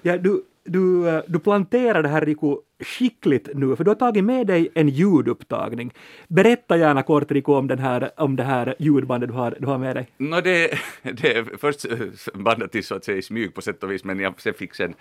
Ja, 0.02 0.18
du, 0.18 0.44
du, 0.64 1.08
eh, 1.08 1.22
du 1.26 1.38
planterar 1.38 2.02
det 2.02 2.08
här 2.08 2.20
Riku 2.20 2.56
skickligt 2.80 3.48
nu, 3.54 3.76
för 3.76 3.84
du 3.84 3.90
har 3.90 3.94
tagit 3.94 4.24
med 4.24 4.46
dig 4.46 4.68
en 4.74 4.88
ljudupptagning. 4.88 5.92
Berätta 6.28 6.76
gärna 6.76 7.02
kort 7.02 7.30
Riku 7.30 7.52
om, 7.52 7.66
den 7.66 7.78
här, 7.78 8.10
om 8.16 8.36
det 8.36 8.42
här 8.42 8.74
ljudbandet 8.78 9.28
du 9.28 9.34
har, 9.34 9.56
du 9.60 9.66
har 9.66 9.78
med 9.78 9.96
dig. 9.96 10.08
No, 10.16 10.40
det, 10.40 10.78
det 11.02 11.60
först 11.60 11.86
bandat 12.34 12.72
till 12.72 12.84
så 12.84 12.94
att 12.94 13.04
säga 13.04 13.18
i 13.18 13.22
smyg 13.22 13.54
på 13.54 13.62
sätt 13.62 13.82
och 13.82 13.90
vis, 13.90 14.04
men 14.04 14.20
jag 14.20 14.40
sen 14.40 14.54
fick 14.54 14.74
sen 14.74 14.94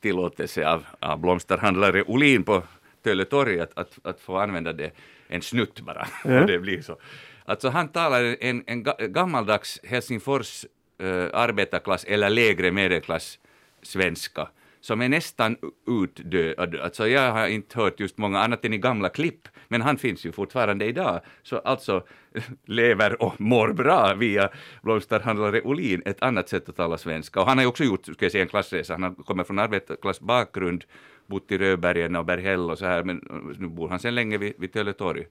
tillåtelse 0.00 0.68
av, 0.68 0.86
av 0.98 1.20
blomsterhandlare 1.20 2.02
Olin 2.02 2.42
på 2.44 2.62
Tölle 3.02 3.24
torg 3.24 3.60
att, 3.60 3.78
att, 3.78 3.98
att, 4.02 4.20
få 4.20 4.36
använda 4.36 4.72
det 4.72 4.90
en 5.28 5.42
snutt 5.42 5.80
bara. 5.80 6.06
Mm. 6.24 6.46
det 6.46 6.58
blir 6.58 6.82
så. 6.82 6.96
Alltså 7.44 7.68
han 7.68 7.88
talar 7.88 8.36
en, 8.40 8.64
en 8.66 8.82
gammaldags 9.12 9.80
Helsingfors 9.84 10.64
uh, 11.02 11.28
arbetarklass 11.32 12.04
eller 12.04 12.30
lägre 12.30 12.72
medelklass 12.72 13.38
svenska 13.82 14.48
som 14.82 15.02
är 15.02 15.08
nästan 15.08 15.56
utdöd. 15.86 16.76
Alltså 16.76 17.08
jag 17.08 17.32
har 17.32 17.46
inte 17.46 17.78
hört 17.78 18.00
just 18.00 18.18
många 18.18 18.38
annat 18.38 18.64
än 18.64 18.72
i 18.72 18.78
gamla 18.78 19.08
klipp, 19.08 19.48
men 19.68 19.82
han 19.82 19.96
finns 19.98 20.26
ju 20.26 20.32
fortfarande 20.32 20.84
idag. 20.84 21.20
Så 21.42 21.58
alltså 21.58 22.04
lever 22.66 23.22
och 23.22 23.40
mår 23.40 23.72
bra 23.72 24.14
via 24.14 24.48
blomsterhandlare 24.82 25.62
Olin, 25.62 26.02
ett 26.04 26.22
annat 26.22 26.48
sätt 26.48 26.68
att 26.68 26.76
tala 26.76 26.98
svenska. 26.98 27.40
Och 27.40 27.46
han 27.46 27.58
har 27.58 27.62
ju 27.62 27.68
också 27.68 27.84
gjort, 27.84 28.04
ska 28.04 28.24
jag 28.24 28.32
säga, 28.32 28.42
en 28.42 28.48
klassresa. 28.48 28.96
Han 29.00 29.14
kommer 29.14 29.44
från 29.44 29.58
arbetarklassbakgrund, 29.58 30.84
bott 31.26 31.52
i 31.52 31.58
Röbergen 31.58 32.16
och 32.16 32.24
Berghäll 32.24 32.70
och 32.70 32.78
så 32.78 32.86
här, 32.86 33.02
men 33.02 33.16
nu 33.58 33.68
bor 33.68 33.88
han 33.88 33.98
sedan 33.98 34.14
länge 34.14 34.38
vid, 34.38 34.54
vid 34.58 34.72
Töletorg. 34.72 35.26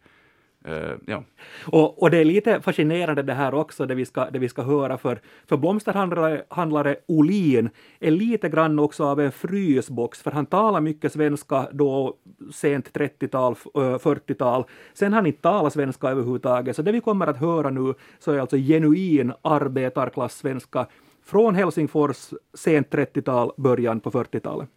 Uh, 0.68 0.94
ja. 1.08 1.24
och, 1.66 2.02
och, 2.04 2.12
det 2.12 2.18
är 2.18 2.26
lite 2.26 2.62
fascinerande 2.62 3.24
det 3.24 3.34
här 3.34 3.54
också, 3.54 3.86
det 3.86 3.96
vi 3.96 4.06
ska, 4.06 4.30
det 4.30 4.40
vi 4.40 4.50
ska 4.50 4.62
höra, 4.62 4.98
för, 4.98 5.20
för 5.48 5.58
blomsterhandlare 5.58 6.44
handlare 6.50 6.96
Olin 7.08 7.70
är 8.00 8.12
lite 8.12 8.50
grann 8.50 8.80
också 8.80 9.04
av 9.04 9.20
en 9.20 9.32
frysbox, 9.32 10.22
för 10.22 10.32
han 10.32 10.46
talar 10.46 10.82
mycket 10.82 11.14
svenska 11.14 11.68
då 11.72 12.16
sent 12.54 12.94
30-tal, 12.94 13.54
40-tal. 13.74 14.64
Sen 14.94 15.14
har 15.14 15.18
han 15.18 15.28
inte 15.28 15.42
talat 15.42 15.74
svenska 15.74 16.10
överhuvudtaget, 16.10 16.76
så 16.76 16.82
det 16.82 16.92
vi 16.92 17.02
kommer 17.02 17.28
att 17.28 17.38
höra 17.38 17.70
nu 17.70 17.94
så 18.20 18.32
är 18.32 18.40
alltså 18.40 18.58
genuin 18.58 19.34
arbetarklass-svenska 19.42 20.88
från 21.26 21.56
Helsingfors 21.56 22.34
sent 22.54 22.90
30-tal, 22.90 23.52
början 23.58 24.00
på 24.00 24.12
40-talet. 24.12 24.70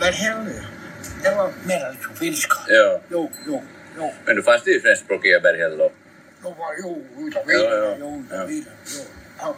Men 0.00 0.44
det 1.22 1.36
var 1.36 1.46
mer 1.66 2.16
finska. 2.18 2.56
Ja. 2.68 3.00
Jo, 3.10 3.30
jo. 3.46 3.62
Jo. 3.96 4.12
Men 4.24 4.36
du 4.36 4.42
fanns 4.42 4.62
det 4.64 4.70
ju 4.70 4.80
svenskspråkiga 4.80 5.40
Berghäll 5.40 5.78
då? 5.78 5.92
Jo, 6.82 7.04
utan 7.18 7.46
vidare. 7.46 7.74
Ja, 7.74 7.84
ja. 7.90 7.96
Jo, 8.00 8.22
utan 8.26 8.38
Ja. 8.40 8.46
vidare. 8.46 8.74
Ja. 9.38 9.54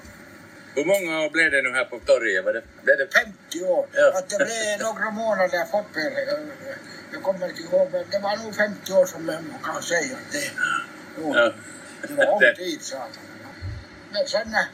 Hur 0.75 0.85
många 0.85 1.21
år 1.25 1.31
blev 1.31 1.51
det 1.51 1.63
nu 1.63 1.71
här 1.73 1.85
på 1.85 1.99
torget? 1.99 2.45
Var 2.45 2.53
det, 2.53 2.63
blev 2.85 2.97
det 2.99 3.09
50 3.53 3.65
år. 3.65 3.87
Ja. 3.93 4.13
Att 4.19 4.29
det 4.29 4.37
blev 4.37 4.87
några 4.89 5.11
månader 5.11 5.65
Fopper. 5.71 6.11
Jag 7.13 7.23
kommer 7.23 7.49
inte 7.49 7.63
ihåg, 7.63 7.89
men 7.93 8.05
det 8.11 8.19
var 8.19 8.37
nog 8.37 8.55
50 8.55 8.93
år 8.93 9.07
som 9.07 9.27
man 9.27 9.55
kan 9.65 9.83
säga 9.83 10.17
att 10.17 10.33
det. 10.33 10.51
Jo. 11.19 11.33
Ja. 11.37 11.53
Det 12.09 12.15
var 12.15 12.27
om 12.27 12.41
tid, 12.57 12.83
satan. 12.83 13.09
Men 14.13 14.27
sen... 14.27 14.55
eh, 14.55 14.67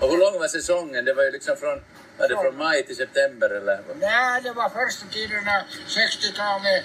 Och 0.00 0.10
hur 0.10 0.18
lång 0.18 0.38
var 0.38 0.48
säsongen? 0.48 1.04
Det 1.04 1.14
var 1.14 1.22
ju 1.24 1.30
liksom 1.30 1.56
från, 1.56 1.82
var 2.18 2.28
det 2.28 2.34
från 2.36 2.56
maj 2.56 2.86
till 2.86 2.96
september 2.96 3.50
eller? 3.50 3.80
Nej, 4.00 4.40
det 4.42 4.52
var 4.52 4.68
första 4.68 5.06
tiden, 5.06 5.46
eh, 5.48 5.62
60-talet. 5.88 6.84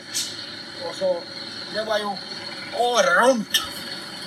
Och 0.89 0.95
så, 0.95 1.21
det 1.73 1.83
var 1.83 1.97
ju 1.97 2.09
året 2.79 3.05
runt. 3.21 3.61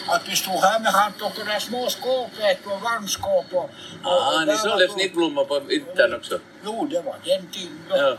Att 0.08 0.28
vi 0.28 0.36
stod 0.36 0.54
här 0.54 0.80
med 0.80 0.92
och 1.22 1.32
det 1.36 1.44
där 1.44 1.58
små 1.58 1.90
skåpet 1.90 2.66
och 2.66 2.80
varmskåp 2.80 3.46
och... 3.52 3.64
och 3.64 3.70
Ah, 4.04 4.34
och 4.34 4.40
ni 4.40 4.46
där 4.46 4.56
sålde 4.56 4.88
snittblommor 4.88 5.44
på 5.44 5.60
vintern 5.60 6.14
också? 6.14 6.38
Jo, 6.64 6.86
det 6.90 7.00
var 7.00 7.16
den 7.24 7.48
tiden 7.50 7.80
då. 7.88 7.96
Ja. 7.96 8.16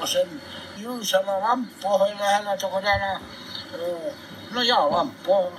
Och 0.00 0.08
sen 0.08 0.40
ljusarna 0.76 1.38
lampor 1.40 2.06
eller 2.06 2.36
hela 2.36 2.58
sådana... 2.58 3.20
Uh, 3.74 4.12
no 4.54 4.62
ja, 4.62 4.90
lampor. 4.90 5.52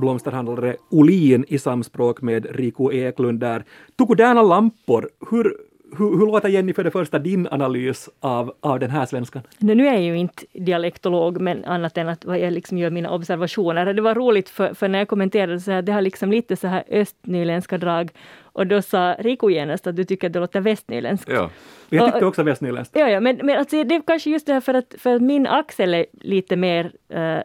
Blomsterhandlare 0.00 0.76
Olin 0.90 1.44
i 1.48 1.58
samspråk 1.58 2.22
med 2.22 2.56
Rico 2.56 2.92
Eklund 2.92 3.40
där. 3.40 3.64
Tukuderna 3.98 4.42
lampor, 4.42 5.08
hur, 5.30 5.56
hur, 5.98 6.18
hur 6.18 6.26
låter 6.26 6.48
Jenny 6.48 6.72
för 6.72 6.84
det 6.84 6.90
första 6.90 7.18
din 7.18 7.48
analys 7.50 8.08
av, 8.20 8.54
av 8.60 8.78
den 8.78 8.90
här 8.90 9.06
svenskan? 9.06 9.42
Nu 9.58 9.74
nu 9.74 9.86
är 9.86 9.92
jag 9.92 10.02
ju 10.02 10.16
inte 10.16 10.44
dialektolog, 10.52 11.40
men 11.40 11.64
annat 11.64 11.98
än 11.98 12.08
att 12.08 12.24
jag 12.24 12.52
liksom 12.52 12.78
gör 12.78 12.90
mina 12.90 13.10
observationer. 13.10 13.94
Det 13.94 14.02
var 14.02 14.14
roligt 14.14 14.48
för, 14.48 14.74
för 14.74 14.88
när 14.88 14.98
jag 14.98 15.08
kommenterade 15.08 15.60
så 15.60 15.70
här, 15.70 15.82
det 15.82 15.92
har 15.92 16.00
liksom 16.00 16.30
lite 16.30 16.56
så 16.56 16.66
här 16.66 16.84
östnyländska 16.90 17.78
drag. 17.78 18.10
Och 18.42 18.66
då 18.66 18.82
sa 18.82 19.16
Rico 19.18 19.50
genast 19.50 19.86
att 19.86 19.96
du 19.96 20.04
tycker 20.04 20.26
att 20.26 20.32
det 20.32 20.40
låter 20.40 20.60
västnyländskt. 20.60 21.30
Ja. 21.32 21.50
Jag 21.90 22.06
tyckte 22.06 22.26
också 22.26 22.42
västnyländskt. 22.42 22.96
Ja, 22.98 23.08
ja 23.08 23.20
men, 23.20 23.36
men 23.42 23.58
alltså, 23.58 23.84
det 23.84 23.94
är 23.94 24.02
kanske 24.06 24.30
just 24.30 24.46
det 24.46 24.52
här 24.52 24.60
för 24.60 24.74
att, 24.74 24.94
för 24.98 25.14
att 25.14 25.22
min 25.22 25.46
axel 25.46 25.94
är 25.94 26.06
lite 26.12 26.56
mer 26.56 26.92
eh, 27.08 27.38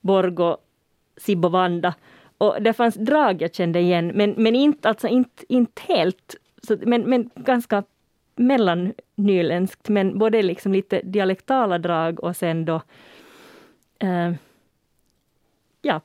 Borgo, 0.00 0.56
Sibovanda. 1.20 1.94
Och 2.38 2.62
det 2.62 2.72
fanns 2.72 2.94
drag 2.94 3.42
jag 3.42 3.54
kände 3.54 3.80
igen, 3.80 4.12
men, 4.14 4.34
men 4.36 4.54
inte, 4.54 4.88
alltså, 4.88 5.08
inte, 5.08 5.44
inte 5.48 5.82
helt. 5.88 6.36
Så, 6.62 6.76
men, 6.82 7.02
men 7.02 7.30
ganska 7.34 7.82
mellannyländskt, 8.36 9.88
men 9.88 10.18
både 10.18 10.42
liksom 10.42 10.72
lite 10.72 11.00
dialektala 11.04 11.78
drag 11.78 12.24
och 12.24 12.36
sen 12.36 12.64
då 12.64 12.82
eh, 13.98 14.32
ja, 15.82 16.00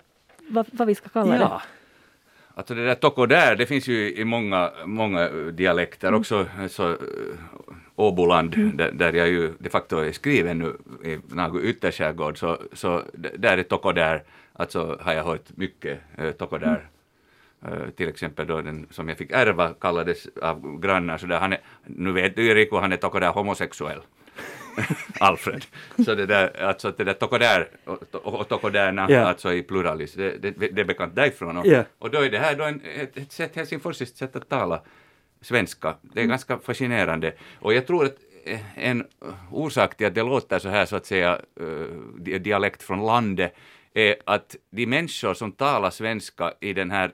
vad, 0.49 0.65
vad 0.71 0.87
vi 0.87 0.95
ska 0.95 1.09
kalla 1.09 1.33
det. 1.33 1.39
Ja. 1.39 1.61
Alltså 2.57 2.75
det 2.75 2.85
där 2.85 2.95
toko 2.95 3.25
där, 3.25 3.55
det 3.55 3.65
finns 3.65 3.87
ju 3.87 4.15
i 4.15 4.25
många, 4.25 4.71
många 4.85 5.29
dialekter, 5.51 6.07
Mm. 6.07 6.19
också 6.19 6.45
så, 6.69 6.89
äh, 6.91 6.97
Åboland, 7.95 8.77
där, 8.77 8.91
där 8.91 9.13
jag 9.13 9.27
ju 9.27 9.53
de 9.59 9.69
facto 9.69 9.97
är 9.97 10.11
skriven 10.11 10.59
nu 10.59 10.77
i 11.09 11.35
någon 11.35 11.61
ytterskärgård, 11.63 12.37
så, 12.37 12.57
så 12.73 13.01
där 13.13 13.57
är 13.57 13.63
toko 13.63 13.91
där, 13.91 14.23
alltså 14.55 14.97
har 15.01 15.13
jag 15.13 15.23
hört 15.23 15.57
mycket 15.57 15.99
äh, 16.17 16.31
toko 16.31 16.57
där. 16.57 16.89
Äh, 17.65 17.89
till 17.97 18.09
exempel 18.09 18.47
då 18.47 18.61
den 18.61 18.87
som 18.91 19.09
jag 19.09 19.17
fick 19.17 19.31
ärva 19.31 19.73
kallades 19.73 20.27
av 20.41 20.79
grannar, 20.79 21.17
så 21.17 21.25
där 21.25 21.39
han 21.39 21.53
är, 21.53 21.59
nu 21.85 22.11
vet 22.11 22.35
du 22.35 22.43
ju 22.43 22.53
Rico, 22.53 22.77
han 22.77 22.91
är 22.91 22.97
toko 22.97 23.19
där 23.19 23.29
homosexuell. 23.31 23.99
Alfred. 25.19 25.65
Så 26.05 26.15
det 26.15 26.25
där, 26.25 26.61
alltså 26.63 26.91
det 26.97 27.03
där 27.03 27.13
tokodär 27.13 27.67
och, 28.13 28.47
tokodärna, 28.49 29.07
Ja. 29.09 29.19
alltså 29.25 29.53
i 29.53 29.63
pluralis, 29.63 30.13
det, 30.13 30.37
det, 30.37 30.51
det 30.51 30.81
är 30.81 30.85
bekant 30.85 31.15
därifrån. 31.15 31.57
Och, 31.57 31.67
Ja. 31.67 31.83
och 31.99 32.11
då 32.11 32.19
är 32.21 32.29
det 32.29 32.39
här 32.39 32.55
då 32.55 32.63
en, 32.63 32.81
ett, 32.95 33.17
ett 33.17 33.31
sätt, 33.31 33.55
helsingforsiskt 33.55 34.17
sätt 34.17 34.35
att 34.35 34.49
tala 34.49 34.81
svenska. 35.41 35.95
Det 36.01 36.21
är 36.21 36.25
ganska 36.25 36.59
fascinerande. 36.59 37.33
Och 37.59 37.73
jag 37.73 37.87
tror 37.87 38.05
att 38.05 38.15
eh, 38.45 38.59
en 38.89 39.05
orsak 39.51 39.97
till 39.97 40.07
att 40.07 40.15
det 40.15 40.23
låter 40.23 40.59
så 40.59 40.69
här 40.69 40.85
så 40.85 40.95
att 40.95 41.05
säga 41.05 41.39
eh, 41.59 41.65
di- 42.19 42.39
dialekt 42.39 42.83
från 42.83 43.05
landet 43.05 43.55
är 43.95 44.15
att 44.25 44.55
de 44.69 44.85
människor 44.85 45.33
som 45.33 45.51
talar 45.51 45.89
svenska 45.89 46.53
i 46.61 46.73
den 46.73 46.91
här 46.91 47.11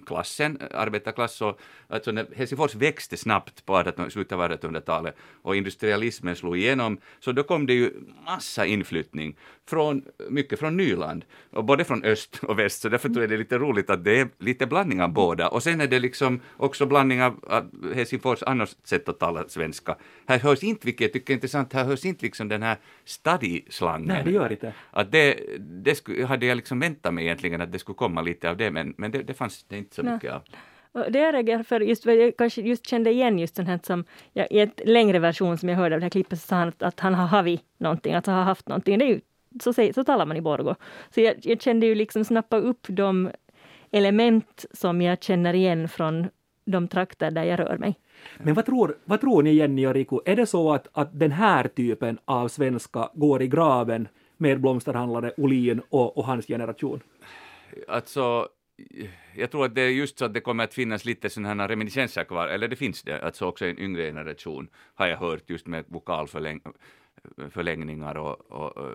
klassen, 0.00 0.58
arbetarklass, 0.70 1.42
och, 1.42 1.60
alltså 1.88 2.12
när 2.12 2.26
Helsingfors 2.36 2.74
växte 2.74 3.16
snabbt 3.16 3.66
på 3.66 3.76
1800 3.78 4.10
slutet 4.10 4.32
av 4.32 4.50
1800-talet 4.50 5.16
och 5.42 5.56
industrialismen 5.56 6.36
slog 6.36 6.56
igenom, 6.56 6.98
så 7.20 7.32
då 7.32 7.42
kom 7.42 7.66
det 7.66 7.74
ju 7.74 7.92
massa 8.24 8.66
inflyttning, 8.66 9.36
från, 9.68 10.02
mycket 10.28 10.58
från 10.58 10.76
Nyland, 10.76 11.24
och 11.50 11.64
både 11.64 11.84
från 11.84 12.04
öst 12.04 12.40
och 12.42 12.58
väst, 12.58 12.80
så 12.80 12.88
därför 12.88 13.08
tror 13.08 13.20
jag 13.20 13.30
det 13.30 13.34
är 13.34 13.38
lite 13.38 13.58
roligt 13.58 13.90
att 13.90 14.04
det 14.04 14.20
är 14.20 14.28
lite 14.38 14.66
blandning 14.66 15.02
av 15.02 15.12
båda. 15.12 15.48
Och 15.48 15.62
sen 15.62 15.80
är 15.80 15.86
det 15.86 15.98
liksom 15.98 16.40
också 16.56 16.86
blandning 16.86 17.22
av, 17.22 17.64
Helsingfors 17.94 18.42
annars 18.42 18.76
sätt 18.84 19.08
att 19.08 19.18
tala 19.18 19.48
svenska. 19.48 19.96
Här 20.26 20.38
hörs 20.38 20.62
inte, 20.62 20.86
vilket 20.86 21.00
jag 21.00 21.12
tycker 21.12 21.32
är 21.32 21.34
intressant, 21.34 21.72
här 21.72 21.84
hörs 21.84 22.04
inte 22.04 22.24
liksom 22.24 22.48
den 22.48 22.62
här 22.62 22.76
stadislangen. 23.04 24.08
Nej, 24.08 24.22
det 24.24 24.30
gör 24.30 24.52
inte. 24.52 24.72
Att 24.90 25.12
det, 25.12 25.40
det 25.58 26.24
hade 26.24 26.46
jag 26.46 26.56
liksom 26.56 26.80
väntat 26.80 27.14
mig 27.14 27.24
egentligen 27.24 27.60
att 27.60 27.72
det 27.72 27.78
skulle 27.78 27.96
komma 27.96 28.22
lite 28.22 28.50
av 28.50 28.56
det, 28.56 28.70
men, 28.70 28.94
men 28.96 29.10
det, 29.10 29.22
det 29.22 29.34
fanns 29.34 29.64
det 29.68 29.76
inte 29.86 29.96
så 29.96 30.02
mycket 30.02 30.32
av. 30.32 30.42
Det 31.10 31.18
jag 31.18 31.34
reagerar 31.34 31.62
för, 31.62 31.80
just, 31.80 32.06
jag 32.06 32.36
kanske 32.36 32.60
just 32.60 32.86
kände 32.86 33.10
igen 33.10 33.38
just 33.38 33.56
den 33.56 33.66
här 33.66 33.80
som, 33.82 34.04
ja, 34.32 34.46
i 34.50 34.60
ett 34.60 34.80
längre 34.84 35.18
version 35.18 35.58
som 35.58 35.68
jag 35.68 35.76
hörde 35.76 35.94
av 35.94 36.00
det 36.00 36.04
här 36.04 36.10
klippet 36.10 36.40
så 36.40 36.46
sa 36.46 36.56
han 36.56 36.68
att, 36.68 36.82
att 36.82 37.00
han 37.00 37.14
har 37.14 37.26
haft 37.26 37.64
någonting, 37.78 38.14
att 38.14 38.26
han 38.26 38.34
har 38.34 38.42
haft 38.42 38.68
någonting. 38.68 38.98
Det 38.98 39.04
är 39.04 39.08
ju, 39.08 39.20
så, 39.62 39.72
säger, 39.72 39.92
så 39.92 40.04
talar 40.04 40.26
man 40.26 40.36
i 40.36 40.40
Borgå. 40.40 40.74
Så 41.10 41.20
jag, 41.20 41.34
jag 41.42 41.62
kände 41.62 41.86
ju 41.86 41.94
liksom 41.94 42.24
snappa 42.24 42.56
upp 42.56 42.86
de 42.88 43.30
element 43.90 44.64
som 44.72 45.02
jag 45.02 45.22
känner 45.22 45.54
igen 45.54 45.88
från 45.88 46.26
de 46.64 46.88
trakter 46.88 47.30
där 47.30 47.44
jag 47.44 47.58
rör 47.58 47.78
mig. 47.78 47.98
Men 48.38 48.54
vad 48.54 48.66
tror, 48.66 48.96
vad 49.04 49.20
tror 49.20 49.42
ni 49.42 49.52
Jenny 49.52 49.86
och 49.86 49.94
Riku, 49.94 50.18
är 50.24 50.36
det 50.36 50.46
så 50.46 50.72
att, 50.72 50.88
att 50.92 51.18
den 51.18 51.32
här 51.32 51.68
typen 51.68 52.18
av 52.24 52.48
svenska 52.48 53.08
går 53.14 53.42
i 53.42 53.46
graven 53.46 54.08
med 54.36 54.60
blomsterhandlare 54.60 55.32
Olin 55.36 55.80
och, 55.88 56.18
och 56.18 56.24
hans 56.24 56.46
generation? 56.46 57.00
Alltså, 57.88 58.48
jag 59.36 59.50
tror 59.50 59.64
att 59.64 59.74
det 59.74 59.82
är 59.82 59.88
just 59.90 60.18
så 60.18 60.24
att 60.24 60.34
det 60.34 60.40
kommer 60.40 60.64
att 60.64 60.74
finnas 60.74 61.04
lite 61.04 61.30
sådana 61.30 61.62
här 61.62 61.68
reminiscenser 61.68 62.24
kvar, 62.24 62.48
eller 62.48 62.68
det 62.68 62.76
finns 62.76 63.02
det, 63.02 63.20
alltså 63.20 63.46
också 63.46 63.66
i 63.66 63.70
en 63.70 63.78
yngre 63.78 64.02
generation 64.02 64.68
har 64.94 65.06
jag 65.06 65.16
hört 65.16 65.50
just 65.50 65.66
med 65.66 65.84
vokalförlängningar 65.88 68.16
och, 68.16 68.50
och, 68.52 68.76
och 68.76 68.92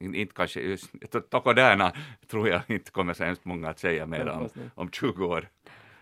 in- 0.00 0.14
inte 0.14 0.34
kanske 0.34 0.60
just, 0.60 0.90
Tokodärna 1.30 1.92
tror 2.26 2.48
jag 2.48 2.60
inte 2.68 2.90
kommer 2.90 3.14
så 3.14 3.24
hemskt 3.24 3.44
många 3.44 3.68
att 3.68 3.78
säga 3.78 4.06
mer 4.06 4.28
om, 4.28 4.48
om 4.74 4.90
20 4.90 5.26
år 5.26 5.48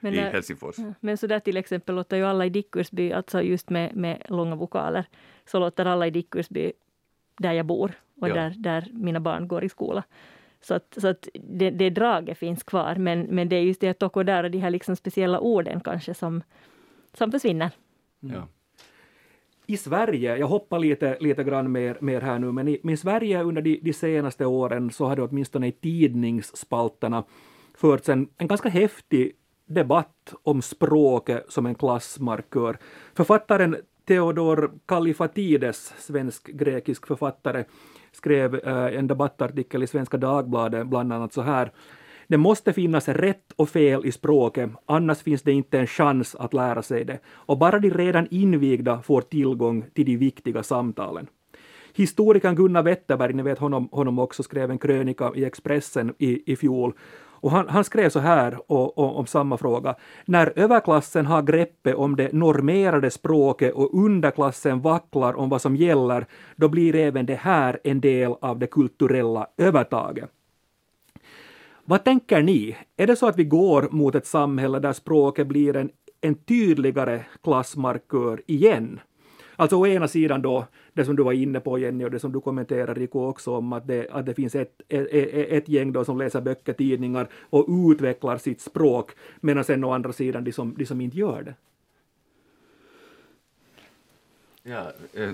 Men, 0.00 0.14
i 0.14 0.18
eh, 0.18 0.24
Helsingfors. 0.24 0.76
Men 1.00 1.16
så 1.18 1.26
där 1.26 1.40
till 1.40 1.56
exempel 1.56 1.94
låter 1.94 2.16
ju 2.16 2.24
alla 2.24 2.46
i 2.46 2.50
Dickursby, 2.50 3.12
alltså 3.12 3.42
just 3.42 3.70
med, 3.70 3.96
med 3.96 4.22
långa 4.28 4.54
vokaler, 4.56 5.04
så 5.46 5.58
låter 5.58 5.86
alla 5.86 6.06
i 6.06 6.10
Dickursby 6.10 6.72
där 7.38 7.52
jag 7.52 7.66
bor 7.66 7.92
och 8.20 8.28
Ja. 8.28 8.34
där, 8.34 8.54
där 8.56 8.88
mina 8.92 9.20
barn 9.20 9.48
går 9.48 9.64
i 9.64 9.68
skola. 9.68 10.02
Så 10.60 10.74
att, 10.74 10.94
så 11.00 11.08
att 11.08 11.28
det, 11.34 11.70
det 11.70 11.90
draget 11.90 12.38
finns 12.38 12.62
kvar, 12.62 12.94
men, 12.94 13.20
men 13.20 13.48
det 13.48 13.56
är 13.56 13.60
just 13.60 13.80
det 13.80 13.86
här 13.86 13.94
toko 13.94 14.22
där 14.22 14.44
och 14.44 14.50
de 14.50 14.58
här 14.58 14.70
liksom 14.70 14.96
speciella 14.96 15.40
orden 15.40 15.80
kanske 15.80 16.14
som, 16.14 16.42
som 17.14 17.32
försvinner. 17.32 17.70
Ja. 18.20 18.48
I 19.66 19.76
Sverige, 19.76 20.36
jag 20.36 20.46
hoppar 20.46 20.78
lite, 20.78 21.16
lite 21.20 21.44
grann 21.44 21.72
mer, 21.72 21.98
mer 22.00 22.20
här 22.20 22.38
nu, 22.38 22.52
men 22.52 22.68
i, 22.68 22.80
men 22.82 22.94
i 22.94 22.96
Sverige 22.96 23.42
under 23.42 23.62
de, 23.62 23.80
de 23.82 23.92
senaste 23.92 24.46
åren 24.46 24.90
så 24.90 25.06
har 25.06 25.16
det 25.16 25.22
åtminstone 25.22 25.68
i 25.68 25.72
tidningsspalterna 25.72 27.24
förts 27.74 28.08
en, 28.08 28.28
en 28.36 28.48
ganska 28.48 28.68
häftig 28.68 29.32
debatt 29.66 30.34
om 30.42 30.62
språket 30.62 31.44
som 31.48 31.66
en 31.66 31.74
klassmarkör. 31.74 32.78
Författaren 33.14 33.76
Theodor 34.04 34.72
Kallifatides, 34.86 35.94
svensk-grekisk 35.98 37.06
författare, 37.06 37.64
skrev 38.18 38.54
eh, 38.54 38.98
en 38.98 39.06
debattartikel 39.06 39.82
i 39.82 39.86
Svenska 39.86 40.16
Dagbladet 40.16 40.86
bland 40.86 41.12
annat 41.12 41.32
så 41.32 41.42
här. 41.42 41.72
Det 42.26 42.36
måste 42.36 42.72
finnas 42.72 43.08
rätt 43.08 43.52
och 43.56 43.68
fel 43.68 44.06
i 44.06 44.12
språket, 44.12 44.70
annars 44.86 45.22
finns 45.22 45.42
det 45.42 45.52
inte 45.52 45.78
en 45.78 45.86
chans 45.86 46.34
att 46.34 46.54
lära 46.54 46.82
sig 46.82 47.04
det. 47.04 47.18
Och 47.28 47.58
bara 47.58 47.78
de 47.78 47.90
redan 47.90 48.26
invigda 48.30 49.02
får 49.02 49.20
tillgång 49.20 49.84
till 49.94 50.06
de 50.06 50.16
viktiga 50.16 50.62
samtalen. 50.62 51.26
Historikern 51.94 52.54
Gunnar 52.54 52.82
Wetterberg, 52.82 53.32
ni 53.32 53.42
vet 53.42 53.58
honom, 53.58 53.88
honom 53.92 54.18
också, 54.18 54.42
skrev 54.42 54.70
en 54.70 54.78
krönika 54.78 55.32
i 55.34 55.44
Expressen 55.44 56.14
i, 56.18 56.52
i 56.52 56.56
fjol 56.56 56.92
och 57.40 57.50
han, 57.50 57.68
han, 57.68 57.84
skrev 57.84 58.10
så 58.10 58.18
här 58.18 58.58
och, 58.72 58.98
och, 58.98 59.18
om 59.18 59.26
samma 59.26 59.56
fråga. 59.56 59.94
När 60.24 60.52
överklassen 60.56 61.26
har 61.26 61.42
greppet 61.42 61.94
om 61.94 62.16
det 62.16 62.32
normerade 62.32 63.10
språket 63.10 63.74
och 63.74 64.04
underklassen 64.04 64.80
vacklar 64.80 65.36
om 65.36 65.48
vad 65.48 65.62
som 65.62 65.76
gäller, 65.76 66.26
då 66.56 66.68
blir 66.68 66.94
även 66.94 67.26
det 67.26 67.34
här 67.34 67.80
en 67.84 68.00
del 68.00 68.34
av 68.40 68.58
det 68.58 68.66
kulturella 68.66 69.46
övertaget. 69.56 70.30
Vad 71.84 72.04
tänker 72.04 72.42
ni? 72.42 72.76
Är 72.96 73.06
det 73.06 73.16
så 73.16 73.26
att 73.26 73.38
vi 73.38 73.44
går 73.44 73.88
mot 73.90 74.14
ett 74.14 74.26
samhälle 74.26 74.78
där 74.78 74.92
språket 74.92 75.46
blir 75.46 75.76
en, 75.76 75.90
en 76.20 76.34
tydligare 76.34 77.24
klassmarkör 77.42 78.42
igen? 78.46 79.00
Alltså 79.56 79.76
å 79.76 79.86
ena 79.86 80.08
sidan 80.08 80.42
då 80.42 80.66
det 80.98 81.04
som 81.04 81.16
du 81.16 81.22
var 81.22 81.32
inne 81.32 81.60
på 81.60 81.78
Jenny 81.78 82.04
och 82.04 82.10
det 82.10 82.18
som 82.18 82.32
du 82.32 82.40
kommenterar 82.40 82.94
Rico 82.94 83.18
också 83.18 83.56
om 83.56 83.72
att 83.72 83.86
det, 83.86 84.08
att 84.10 84.26
det 84.26 84.34
finns 84.34 84.54
ett, 84.54 84.80
ett, 84.88 85.08
ett 85.32 85.68
gäng 85.68 85.92
då 85.92 86.04
som 86.04 86.18
läser 86.18 86.40
böcker, 86.40 86.72
tidningar 86.72 87.28
och 87.50 87.66
utvecklar 87.68 88.38
sitt 88.38 88.60
språk 88.60 89.10
medan 89.40 89.64
sen 89.64 89.84
å 89.84 89.92
andra 89.92 90.12
sidan 90.12 90.44
de 90.44 90.52
som, 90.52 90.74
de 90.78 90.86
som 90.86 91.00
inte 91.00 91.16
gör 91.16 91.42
det. 91.42 91.54
Ja, 94.62 94.92
äh, 95.14 95.30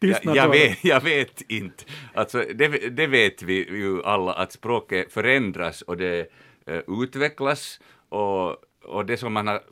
jag, 0.24 0.36
jag, 0.36 0.48
vet, 0.48 0.84
jag 0.84 1.00
vet 1.00 1.42
inte. 1.50 1.84
Alltså, 2.14 2.44
det, 2.54 2.68
det 2.68 3.06
vet 3.06 3.42
vi 3.42 3.54
ju 3.54 4.02
alla 4.02 4.32
att 4.32 4.52
språket 4.52 5.12
förändras 5.12 5.82
och 5.82 5.96
det 5.96 6.30
äh, 6.66 6.80
utvecklas 7.02 7.80
och, 8.08 8.56
och 8.84 9.06
det 9.06 9.16
som 9.16 9.32
man 9.32 9.46
har 9.46 9.62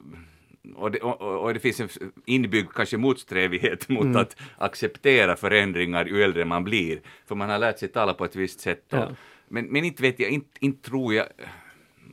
och 0.75 0.91
det, 0.91 1.01
och, 1.01 1.45
och 1.45 1.55
det 1.55 1.61
finns 1.61 1.81
en 1.81 1.89
inbyggd 2.25 2.73
kanske 2.75 2.97
motsträvighet 2.97 3.89
mot 3.89 4.05
mm. 4.05 4.17
att 4.17 4.37
acceptera 4.59 5.37
förändringar 5.37 6.05
ju 6.05 6.23
äldre 6.23 6.45
man 6.45 6.65
blir, 6.65 7.01
för 7.27 7.35
man 7.35 7.51
har 7.51 7.59
lärt 7.59 7.79
sig 7.79 7.89
tala 7.89 8.15
på 8.15 8.25
ett 8.25 8.37
visst 8.37 8.61
sätt. 8.61 8.85
Ja. 8.89 9.11
men, 9.49 9.67
men 9.67 9.85
inte 9.85 10.03
vet 10.03 10.21
jag, 10.21 10.31
inte, 10.31 10.51
inte 10.61 10.91
tror 10.91 11.15
jag 11.15 11.27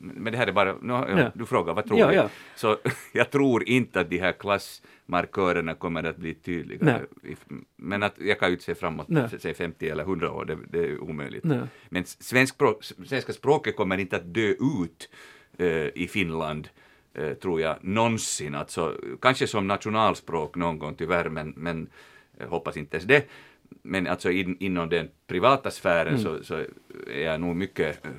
men 0.01 0.34
det 0.34 0.38
här 0.38 0.48
är 0.48 0.51
bara, 0.51 0.74
no, 0.82 1.20
ja. 1.20 1.32
du 1.36 1.46
frågar 1.46 1.74
vad 1.74 1.88
tror 1.88 2.00
ja? 2.00 2.13
Ja. 2.13 2.29
Så 2.56 2.77
jag 3.13 3.32
tror 3.32 3.70
inte 3.70 4.00
att 4.00 4.10
de 4.10 4.20
här 4.20 4.32
klassmarkörerna 4.32 5.75
kommer 5.75 6.03
att 6.03 6.18
bli 6.18 6.34
tydligare. 6.34 7.06
Nej. 7.22 7.36
Men 7.75 8.03
att 8.03 8.15
jag 8.20 8.39
kan 8.39 8.50
ju 8.50 8.53
inte 8.53 8.63
se 8.63 8.75
framåt, 8.75 9.08
säg 9.39 9.53
50 9.53 9.89
eller 9.89 10.03
100 10.03 10.32
år, 10.32 10.46
det, 10.46 10.58
det 10.70 10.79
är 10.79 11.03
omöjligt. 11.03 11.44
Nej. 11.44 11.62
Men 11.89 12.06
svensk, 12.06 12.56
svenska 13.06 13.34
språket 13.34 13.75
kommer 13.75 13.98
inte 13.98 14.15
att 14.15 14.34
dö 14.34 14.53
ut 14.82 15.10
uh, 15.62 15.88
i 15.96 16.08
Finland 16.12 16.70
eh, 17.13 17.33
tror 17.33 17.61
jag, 17.61 17.77
någonsin. 17.81 18.55
Alltså, 18.55 18.95
kanske 19.21 19.47
som 19.47 19.67
nationalspråk 19.67 20.55
någon 20.55 20.79
gång 20.79 20.95
tyvärr, 20.95 21.29
men, 21.29 21.53
men 21.57 21.89
jag 22.37 22.47
hoppas 22.47 22.77
inte 22.77 22.97
ens 22.97 23.07
det. 23.07 23.29
Men 23.81 24.07
alltså 24.07 24.31
in, 24.31 24.57
inom 24.59 24.89
den 24.89 25.09
privata 25.27 25.71
sfären 25.71 26.15
mm. 26.15 26.23
så, 26.23 26.43
så, 26.43 26.55
är 27.07 27.23
jag 27.23 27.41
nog 27.41 27.55
mycket 27.55 28.05
eh, 28.05 28.11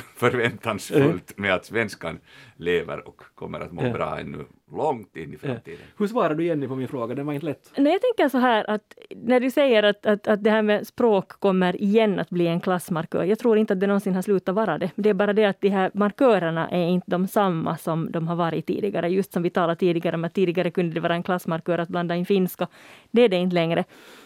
förväntansfullt 0.16 1.38
med 1.38 1.54
att 1.54 1.64
svenskan 1.64 2.18
lever 2.56 3.08
och 3.08 3.22
kommer 3.34 3.60
att 3.60 3.72
må 3.72 3.92
bra 3.92 4.18
ännu 4.18 4.44
långt 4.76 5.16
in 5.16 5.34
i 5.34 5.36
framtiden. 5.36 5.78
Ja. 5.80 5.94
Hur 5.98 6.06
svarar 6.06 6.34
du 6.34 6.44
Jenny 6.44 6.68
på 6.68 6.76
min 6.76 6.88
fråga? 6.88 7.14
Den 7.14 7.26
var 7.26 7.32
inte 7.32 7.46
lätt. 7.46 7.72
Nej, 7.76 7.92
jag 7.92 8.00
tänker 8.02 8.28
så 8.28 8.38
här 8.38 8.70
att 8.70 8.98
när 9.16 9.40
du 9.40 9.50
säger 9.50 9.82
att, 9.82 10.06
att, 10.06 10.26
att 10.26 10.44
det 10.44 10.50
här 10.50 10.62
med 10.62 10.86
språk 10.86 11.28
kommer 11.28 11.82
igen 11.82 12.18
att 12.18 12.30
bli 12.30 12.46
en 12.46 12.60
klassmarkör. 12.60 13.24
Jag 13.24 13.38
tror 13.38 13.58
inte 13.58 13.72
att 13.72 13.80
det 13.80 13.86
någonsin 13.86 14.14
har 14.14 14.22
slutat 14.22 14.54
vara 14.54 14.78
det. 14.78 14.90
Det 14.94 15.08
är 15.10 15.14
bara 15.14 15.32
det 15.32 15.44
att 15.44 15.60
de 15.60 15.68
här 15.68 15.90
markörerna 15.94 16.68
är 16.68 16.88
inte 16.88 17.10
de 17.10 17.28
samma 17.28 17.76
som 17.76 18.12
de 18.12 18.28
har 18.28 18.36
varit 18.36 18.66
tidigare. 18.66 19.08
Just 19.08 19.32
som 19.32 19.42
vi 19.42 19.50
talade 19.50 19.76
tidigare 19.76 20.16
om 20.16 20.24
att 20.24 20.34
tidigare 20.34 20.70
kunde 20.70 20.94
det 20.94 21.00
vara 21.00 21.14
en 21.14 21.22
klassmarkör 21.22 21.78
att 21.78 21.88
blanda 21.88 22.16
in 22.16 22.26
finska. 22.26 22.68
Det 23.10 23.22
är 23.22 23.28
det 23.28 23.36
inte 23.36 23.54
längre. 23.54 23.84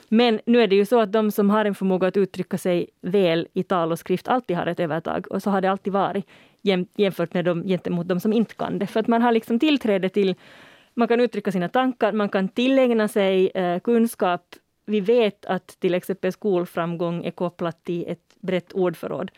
Men 0.09 0.41
nu 0.47 0.63
är 0.63 0.67
det 0.67 0.77
ju 0.77 0.87
så 0.87 1.01
att 1.01 1.13
de 1.13 1.31
som 1.31 1.51
har 1.51 1.65
en 1.65 1.75
förmåga 1.75 2.09
att 2.09 2.17
uttrycka 2.17 2.59
sig 2.59 2.87
väl 3.01 3.49
i 3.53 3.63
tal 3.63 3.93
och 3.93 3.99
skrift 3.99 4.29
alltid 4.29 4.57
har 4.57 4.67
ett 4.67 4.81
övertag. 4.81 5.27
Och 5.31 5.43
så 5.43 5.51
har 5.51 5.61
det 5.61 5.71
alltid 5.71 5.93
varit 5.93 6.27
jämfört 6.97 7.35
med 7.35 7.45
dem, 7.45 7.63
gentemot 7.63 8.09
de 8.09 8.21
som 8.21 8.33
inte 8.33 8.55
kan 8.55 8.79
det. 8.79 8.87
För 8.87 9.01
att 9.01 9.07
man 9.07 9.23
har 9.23 9.33
liksom 9.33 9.59
tillträde 9.59 10.09
till, 10.09 10.35
man 10.95 11.09
kan 11.09 11.21
uttrycka 11.21 11.53
sina 11.53 11.69
tankar, 11.69 12.13
man 12.13 12.29
kan 12.29 12.49
tillägna 12.49 13.09
sig 13.09 13.51
eh, 13.55 13.81
kunskap. 13.81 14.43
Vi 14.87 15.01
vet 15.01 15.47
att 15.47 15.67
till 15.67 15.95
exempel 15.95 16.33
skolframgång 16.33 17.25
är 17.25 17.31
kopplat 17.31 17.85
till 17.85 18.05
ett 18.09 18.37
brett 18.41 18.73
ordförråd. 18.73 19.31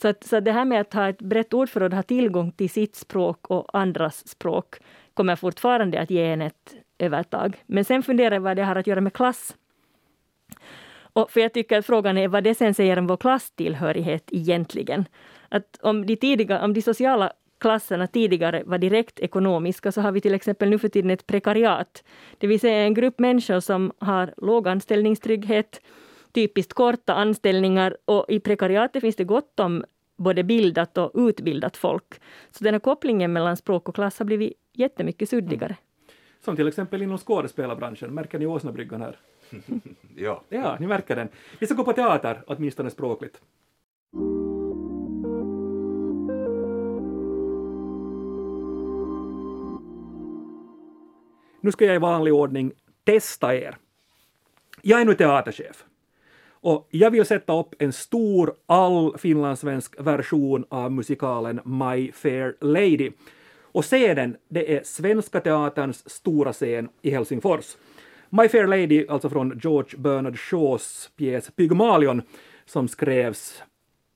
Så, 0.00 0.08
att, 0.08 0.24
så 0.24 0.40
det 0.40 0.52
här 0.52 0.64
med 0.64 0.80
att 0.80 0.94
ha 0.94 1.08
ett 1.08 1.22
brett 1.22 1.54
ordförråd, 1.54 1.94
ha 1.94 2.02
tillgång 2.02 2.52
till 2.52 2.70
sitt 2.70 2.96
språk 2.96 3.50
och 3.50 3.78
andras 3.78 4.28
språk, 4.28 4.76
kommer 5.14 5.36
fortfarande 5.36 6.00
att 6.00 6.10
ge 6.10 6.22
en 6.22 6.42
ett 6.42 6.74
övertag. 6.98 7.56
Men 7.66 7.84
sen 7.84 8.02
funderar 8.02 8.34
jag 8.34 8.40
vad 8.40 8.56
det 8.56 8.64
har 8.64 8.76
att 8.76 8.86
göra 8.86 9.00
med 9.00 9.12
klass. 9.12 9.56
Och 11.16 11.30
för 11.30 11.40
jag 11.40 11.52
tycker 11.52 11.78
att 11.78 11.86
frågan 11.86 12.18
är 12.18 12.28
vad 12.28 12.44
det 12.44 12.54
sen 12.54 12.74
säger 12.74 12.98
om 12.98 13.06
vår 13.06 13.16
klasstillhörighet 13.16 14.28
egentligen. 14.32 15.04
Att 15.56 15.78
om 15.82 16.06
de, 16.06 16.16
tidiga, 16.16 16.64
om 16.64 16.74
de 16.74 16.82
sociala 16.82 17.32
klasserna 17.58 18.06
tidigare 18.06 18.62
var 18.66 18.78
direkt 18.78 19.20
ekonomiska 19.20 19.92
så 19.92 20.00
har 20.00 20.12
vi 20.12 20.20
till 20.20 20.34
exempel 20.34 20.70
nu 20.70 20.78
för 20.78 20.88
tiden 20.88 21.10
ett 21.10 21.26
prekariat. 21.26 22.04
Det 22.38 22.46
vill 22.46 22.60
säga 22.60 22.84
en 22.84 22.94
grupp 22.94 23.18
människor 23.18 23.60
som 23.60 23.92
har 23.98 24.34
låg 24.36 24.68
anställningstrygghet, 24.68 25.80
typiskt 26.32 26.72
korta 26.72 27.14
anställningar 27.14 27.96
och 28.04 28.26
i 28.28 28.40
prekariatet 28.40 29.00
finns 29.00 29.16
det 29.16 29.24
gott 29.24 29.60
om 29.60 29.84
både 30.16 30.44
bildat 30.44 30.98
och 30.98 31.10
utbildat 31.14 31.76
folk. 31.76 32.20
Så 32.50 32.64
den 32.64 32.74
här 32.74 32.80
kopplingen 32.80 33.32
mellan 33.32 33.56
språk 33.56 33.88
och 33.88 33.94
klass 33.94 34.18
har 34.18 34.26
blivit 34.26 34.52
jättemycket 34.72 35.28
suddigare. 35.28 35.72
Mm. 35.72 35.76
Som 36.44 36.56
till 36.56 36.68
exempel 36.68 37.02
inom 37.02 37.18
skådespelarbranschen, 37.18 38.14
märker 38.14 38.38
ni 38.38 38.46
Åsnabryggan 38.46 39.00
här? 39.02 39.16
ja. 40.16 40.42
Ja, 40.48 40.76
ni 40.80 40.86
märker 40.86 41.16
den. 41.16 41.28
Vi 41.58 41.66
ska 41.66 41.74
gå 41.74 41.84
på 41.84 41.92
teater, 41.92 42.42
åtminstone 42.46 42.90
språkligt. 42.90 43.40
Nu 51.66 51.72
ska 51.72 51.84
jag 51.84 51.94
i 51.94 51.98
vanlig 51.98 52.34
ordning 52.34 52.72
testa 53.04 53.54
er. 53.54 53.76
Jag 54.82 55.00
är 55.00 55.04
nu 55.04 55.14
teaterchef 55.14 55.84
och 56.50 56.88
jag 56.90 57.10
vill 57.10 57.24
sätta 57.24 57.60
upp 57.60 57.74
en 57.78 57.92
stor 57.92 58.54
all 58.66 59.18
finlandssvensk 59.18 60.00
version 60.00 60.64
av 60.68 60.92
musikalen 60.92 61.60
My 61.64 62.12
Fair 62.12 62.56
Lady. 62.60 63.10
Och 63.62 63.84
scenen, 63.84 64.36
det 64.48 64.76
är 64.76 64.82
Svenska 64.84 65.40
Teaterns 65.40 66.10
stora 66.10 66.52
scen 66.52 66.88
i 67.02 67.10
Helsingfors. 67.10 67.76
My 68.30 68.48
Fair 68.48 68.66
Lady, 68.66 69.06
alltså 69.08 69.30
från 69.30 69.60
George 69.62 69.98
Bernard 69.98 70.38
Shaws 70.38 71.10
pjäs 71.16 71.50
Pygmalion, 71.50 72.22
som 72.66 72.88
skrevs 72.88 73.62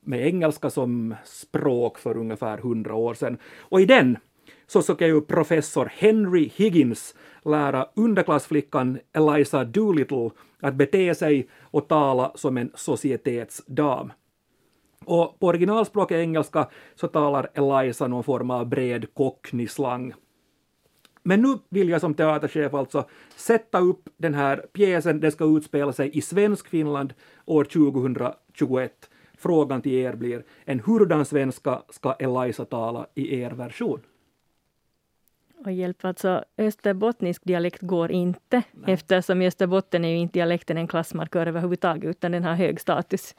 med 0.01 0.27
engelska 0.27 0.71
som 0.71 1.15
språk 1.25 1.99
för 1.99 2.17
ungefär 2.17 2.59
hundra 2.59 2.95
år 2.95 3.15
sedan. 3.15 3.39
Och 3.59 3.81
i 3.81 3.85
den 3.85 4.19
så 4.67 4.83
ska 4.83 5.07
ju 5.07 5.21
professor 5.21 5.93
Henry 5.95 6.51
Higgins 6.55 7.15
lära 7.45 7.87
underklassflickan 7.95 8.99
Eliza 9.13 9.65
Doolittle 9.65 10.31
att 10.61 10.75
bete 10.75 11.15
sig 11.15 11.49
och 11.61 11.89
tala 11.89 12.33
som 12.35 12.57
en 12.57 12.71
societetsdam. 12.75 14.13
Och 15.05 15.39
på 15.39 15.47
originalspråket 15.47 16.17
engelska 16.17 16.69
så 16.95 17.09
talar 17.09 17.51
Eliza 17.55 18.07
någon 18.07 18.25
form 18.25 18.51
av 18.51 18.67
bred 18.67 19.15
cockney-slang. 19.15 20.15
Men 21.23 21.43
nu 21.43 21.59
vill 21.69 21.89
jag 21.89 22.01
som 22.01 22.15
teaterchef 22.15 22.75
alltså 22.75 23.09
sätta 23.37 23.79
upp 23.79 24.09
den 24.17 24.35
här 24.35 24.57
pjäsen. 24.73 25.21
Den 25.21 25.33
ska 25.33 25.45
utspela 25.45 25.93
sig 25.93 26.19
i 26.19 26.21
svensk 26.21 26.69
Finland 26.69 27.15
år 27.47 27.65
2021. 27.65 29.11
Frågan 29.39 29.83
till 29.83 29.93
er 29.93 30.15
blir, 30.15 30.45
en 30.65 30.81
hurdan 30.81 31.25
svenska 31.25 31.83
ska 31.91 32.13
Eliza 32.13 32.65
tala 32.65 33.07
i 33.15 33.41
er 33.41 33.51
version? 33.51 34.01
Och 35.65 35.73
hjälp, 35.73 36.05
alltså 36.05 36.45
österbottnisk 36.59 37.45
dialekt 37.45 37.83
går 37.83 38.11
inte 38.11 38.63
Nej. 38.73 38.95
eftersom 38.95 39.43
i 39.43 39.47
Österbotten 39.47 40.05
är 40.05 40.09
ju 40.09 40.17
inte 40.17 40.33
dialekten 40.33 40.77
en 40.77 40.89
klassmarkör 40.89 41.47
överhuvudtaget 41.47 42.11
utan 42.11 42.33
den 42.33 42.45
har 42.45 42.55
hög 42.55 42.81
status 42.81 43.35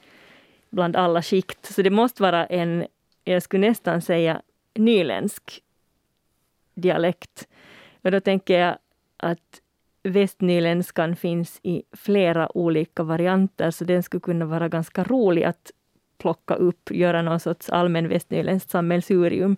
bland 0.70 0.96
alla 0.96 1.22
skikt. 1.22 1.66
Så 1.66 1.82
det 1.82 1.90
måste 1.90 2.22
vara 2.22 2.46
en, 2.46 2.86
jag 3.24 3.42
skulle 3.42 3.68
nästan 3.68 4.02
säga 4.02 4.42
nyländsk 4.74 5.62
dialekt. 6.74 7.48
Och 8.02 8.10
då 8.10 8.20
tänker 8.20 8.58
jag 8.58 8.78
att 9.16 9.60
västnyländskan 10.02 11.16
finns 11.16 11.60
i 11.62 11.82
flera 11.92 12.56
olika 12.56 13.02
varianter 13.02 13.70
så 13.70 13.84
den 13.84 14.02
skulle 14.02 14.20
kunna 14.20 14.44
vara 14.44 14.68
ganska 14.68 15.04
rolig 15.04 15.44
att 15.44 15.70
plocka 16.18 16.54
upp, 16.54 16.90
göra 16.90 17.22
någon 17.22 17.40
sorts 17.40 17.70
allmän 17.70 18.08
västnyländskt 18.08 18.70
sammelsurium. 18.70 19.56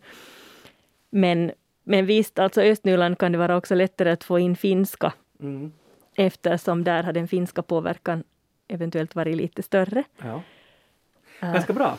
Men, 1.11 1.53
men 1.85 2.07
visst, 2.07 2.39
alltså 2.39 2.63
Östnyland 2.63 3.19
kan 3.19 3.33
det 3.33 3.39
vara 3.39 3.57
också 3.57 3.75
lättare 3.75 4.11
att 4.11 4.25
få 4.25 4.39
in 4.39 4.57
finska 4.57 5.13
Mm. 5.41 5.73
eftersom 6.17 6.85
där 6.85 7.03
har 7.03 7.13
den 7.13 7.29
finska 7.29 7.63
påverkan 7.63 8.25
eventuellt 8.69 9.15
varit 9.15 9.37
lite 9.37 9.63
större. 9.63 10.05
Ja. 10.23 10.43
Ganska 11.41 11.73
bra. 11.73 11.99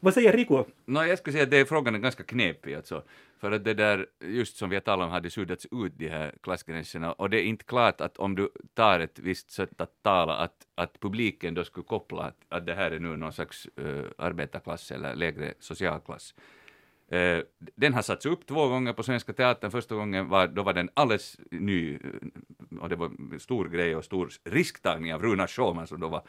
Vad 0.00 0.14
säger 0.14 0.32
Rico? 0.32 0.64
No, 0.84 1.04
jag 1.04 1.18
skulle 1.18 1.32
säga 1.32 1.44
att 1.44 1.50
det, 1.50 1.66
frågan 1.68 1.94
är 1.94 1.98
ganska 1.98 2.22
knepig 2.22 2.74
alltså. 2.74 3.02
För 3.40 3.52
att 3.52 3.64
det 3.64 3.74
där, 3.74 4.06
just 4.20 4.56
som 4.56 4.70
vi 4.70 4.76
har 4.76 4.80
talat 4.80 5.04
om, 5.06 5.10
hade 5.10 5.30
suddats 5.30 5.66
ut 5.70 5.92
de 5.96 6.08
här 6.08 6.34
klassgränserna 6.42 7.12
och 7.12 7.30
det 7.30 7.40
är 7.40 7.44
inte 7.44 7.64
klart 7.64 8.00
att 8.00 8.16
om 8.16 8.34
du 8.34 8.50
tar 8.74 9.00
ett 9.00 9.18
visst 9.18 9.50
sätt 9.50 9.80
att 9.80 10.02
tala 10.02 10.36
att, 10.36 10.66
att 10.74 11.00
publiken 11.00 11.54
då 11.54 11.64
skulle 11.64 11.84
koppla 11.84 12.22
att, 12.22 12.36
att 12.48 12.66
det 12.66 12.74
här 12.74 12.90
är 12.90 12.98
nu 12.98 13.16
någon 13.16 13.32
slags 13.32 13.68
uh, 13.80 14.04
arbetarklass 14.18 14.90
eller 14.90 15.14
lägre 15.14 15.54
socialklass. 15.58 16.34
Uh, 17.12 17.42
den 17.76 17.94
har 17.94 18.02
satts 18.02 18.26
upp 18.26 18.46
två 18.46 18.68
gånger 18.68 18.92
på 18.92 19.02
Svenska 19.02 19.32
Teatern. 19.32 19.70
Första 19.70 19.94
gången 19.94 20.28
var, 20.28 20.46
då 20.46 20.62
var 20.62 20.72
den 20.72 20.90
alldeles 20.94 21.36
ny 21.50 21.94
eh, 21.94 21.98
och 22.80 22.88
det 22.88 22.96
var 22.96 23.06
en 23.32 23.40
stor 23.40 23.68
grej 23.68 23.96
och 23.96 24.04
stor 24.04 24.30
risktagning 24.44 25.14
av 25.14 25.22
Runar 25.22 25.46
Schumann 25.46 25.86
som 25.86 26.00
då 26.00 26.08
var 26.08 26.22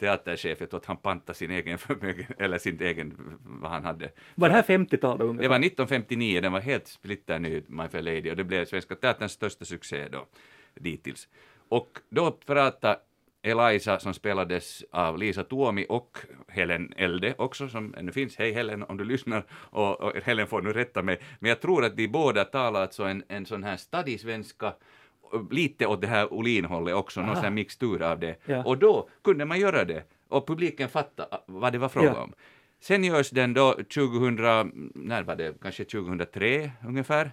teaterchef. 0.00 0.60
Jag 0.60 0.70
tror 0.70 0.80
att 0.80 0.86
han 0.86 0.96
pantade 0.96 1.38
sin 1.38 1.50
egen 1.50 1.78
förmögen, 1.86 2.26
eller 2.38 2.58
sin 2.58 2.82
egen, 2.82 3.38
vad 3.44 3.70
han 3.70 3.84
hade. 3.84 4.10
Var 4.34 4.48
det 4.48 4.54
här 4.54 4.62
50-talet 4.62 5.18
Det 5.18 5.24
ungefär? 5.24 5.48
var 5.48 5.56
1959, 5.56 6.40
den 6.40 6.52
var 6.52 6.60
helt 6.60 6.86
splitterny, 6.86 7.62
My 7.66 7.88
Fair 7.88 8.02
Lady, 8.02 8.30
och 8.30 8.36
det 8.36 8.44
blev 8.44 8.64
Svenska 8.64 8.94
Teaterns 8.94 9.32
största 9.32 9.64
succé 9.64 10.08
då, 10.08 10.26
dittills. 10.74 11.28
Och 11.68 11.98
då 12.10 12.30
pratade 12.30 12.98
Eliza 13.46 13.98
som 13.98 14.14
spelades 14.14 14.84
av 14.90 15.18
Lisa 15.18 15.44
Tuomi 15.44 15.86
och 15.88 16.18
Helen 16.48 16.92
Elde 16.96 17.34
också 17.38 17.68
som 17.68 17.94
ännu 17.98 18.12
finns. 18.12 18.36
Hej 18.36 18.52
Helen 18.52 18.82
om 18.82 18.96
du 18.96 19.04
lyssnar 19.04 19.44
och, 19.52 20.00
och 20.00 20.12
Helen 20.24 20.46
får 20.46 20.62
nu 20.62 20.72
rätta 20.72 21.02
mig. 21.02 21.20
Men 21.40 21.48
jag 21.48 21.60
tror 21.60 21.84
att 21.84 21.96
de 21.96 22.08
båda 22.08 22.44
talar 22.44 22.80
alltså 22.82 23.04
en, 23.04 23.22
en 23.28 23.46
sån 23.46 23.64
här 23.64 23.76
stadisvenska 23.76 24.74
och 25.22 25.52
lite 25.52 25.86
åt 25.86 26.00
det 26.00 26.06
här 26.06 26.32
Olin-hållet 26.32 26.94
också, 26.94 27.20
någon 27.20 27.28
Aha. 27.28 27.34
sån 27.36 27.44
här 27.44 27.50
mixtur 27.50 28.02
av 28.02 28.18
det. 28.20 28.36
Ja. 28.46 28.64
Och 28.64 28.78
då 28.78 29.08
kunde 29.24 29.44
man 29.44 29.60
göra 29.60 29.84
det 29.84 30.02
och 30.28 30.46
publiken 30.46 30.88
fattade 30.88 31.28
vad 31.46 31.72
det 31.72 31.78
var 31.78 31.88
fråga 31.88 32.06
Ja. 32.06 32.22
om. 32.22 32.32
Sen 32.80 33.04
görs 33.04 33.30
den 33.30 33.54
då 33.54 33.72
2000, 33.72 34.92
när 34.94 35.22
var 35.22 35.36
det, 35.36 35.60
kanske 35.62 35.84
2003 35.84 36.70
ungefär. 36.86 37.30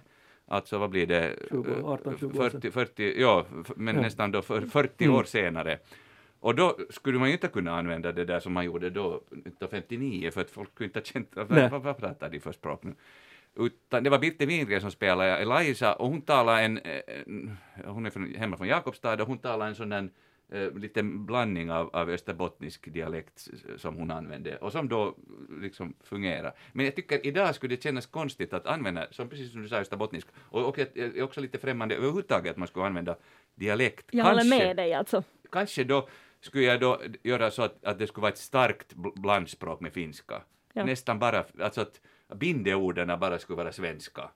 Alltså 0.48 0.78
vad 0.78 0.90
blir 0.90 1.06
det? 1.06 1.36
2018, 1.50 2.18
20 2.18 2.26
år 2.38 2.50
sedan. 2.50 2.60
40, 2.60 2.70
40 2.70 3.20
ja, 3.20 3.46
men 3.76 3.94
Ja. 3.96 4.02
nästan 4.02 4.30
då 4.30 4.42
för 4.42 4.60
40 4.60 5.04
Mm. 5.04 5.16
år 5.16 5.24
senare. 5.24 5.78
Och 6.44 6.54
då 6.54 6.76
skulle 6.90 7.18
man 7.18 7.28
ju 7.28 7.34
inte 7.34 7.48
kunna 7.48 7.78
använda 7.78 8.12
det 8.12 8.24
där 8.24 8.40
som 8.40 8.52
man 8.52 8.64
gjorde 8.64 8.90
då, 8.90 9.16
1959, 9.16 10.30
för 10.30 10.40
att 10.40 10.50
folk 10.50 10.74
kunde 10.74 10.84
inte 10.84 10.98
ha 10.98 11.04
känt, 11.04 11.28
vad, 11.32 11.70
vad, 11.70 11.82
vad 11.82 11.96
pratar 11.98 12.30
de 12.30 12.40
för 12.40 12.52
språk 12.52 12.82
nu? 12.82 12.94
Utan 13.56 14.04
det 14.04 14.10
var 14.10 14.18
Birte 14.18 14.46
Wingren 14.46 14.80
som 14.80 14.90
spelade 14.90 15.36
Eliza 15.36 15.94
och 15.94 16.08
hon 16.08 16.22
talade 16.22 16.62
en, 16.62 16.80
en 17.24 17.56
hon 17.84 18.06
är 18.06 18.10
från, 18.10 18.34
hemma 18.34 18.56
från 18.56 18.68
Jakobstad 18.68 19.22
och 19.22 19.28
hon 19.28 19.38
talade 19.38 19.68
en 19.68 19.74
sån 19.74 19.88
där 19.88 20.08
eh, 20.48 20.74
liten 20.74 21.26
blandning 21.26 21.70
av, 21.70 21.90
av 21.96 22.10
österbottnisk 22.10 22.92
dialekt 22.92 23.48
som 23.76 23.96
hon 23.96 24.10
använde 24.10 24.56
och 24.56 24.72
som 24.72 24.88
då 24.88 25.16
liksom 25.60 25.94
fungerar. 26.02 26.54
Men 26.72 26.84
jag 26.84 26.96
tycker 26.96 27.26
idag 27.26 27.54
skulle 27.54 27.76
det 27.76 27.82
kännas 27.82 28.06
konstigt 28.06 28.52
att 28.52 28.66
använda, 28.66 29.06
som 29.10 29.28
precis 29.28 29.52
som 29.52 29.62
du 29.62 29.68
sa, 29.68 29.76
österbottnisk 29.76 30.28
och, 30.38 30.68
och 30.68 30.78
jag 30.78 30.96
är 30.96 31.22
också 31.22 31.40
lite 31.40 31.58
främmande 31.58 31.94
överhuvudtaget 31.94 32.50
att 32.50 32.56
man 32.56 32.68
skulle 32.68 32.86
använda 32.86 33.16
dialekt. 33.54 34.06
Jag 34.10 34.24
håller 34.24 34.58
med 34.58 34.76
dig 34.76 34.94
alltså. 34.94 35.22
Kanske 35.50 35.84
då 35.84 36.08
skulle 36.44 36.64
jag 36.64 36.80
då 36.80 37.00
göra 37.22 37.50
så 37.50 37.62
att, 37.62 37.84
att 37.84 37.98
det 37.98 38.06
skulle 38.06 38.22
vara 38.22 38.32
ett 38.32 38.38
starkt 38.38 38.94
bl- 38.94 39.20
blandspråk 39.20 39.80
med 39.80 39.92
finska. 39.92 40.42
Ja. 40.72 40.84
Nästan 40.84 41.18
bara, 41.18 41.44
alltså 41.60 41.80
att 41.80 42.00
bindeorden 42.34 43.20
bara 43.20 43.38
skulle 43.38 43.56
vara 43.56 43.72
svenska. 43.72 44.30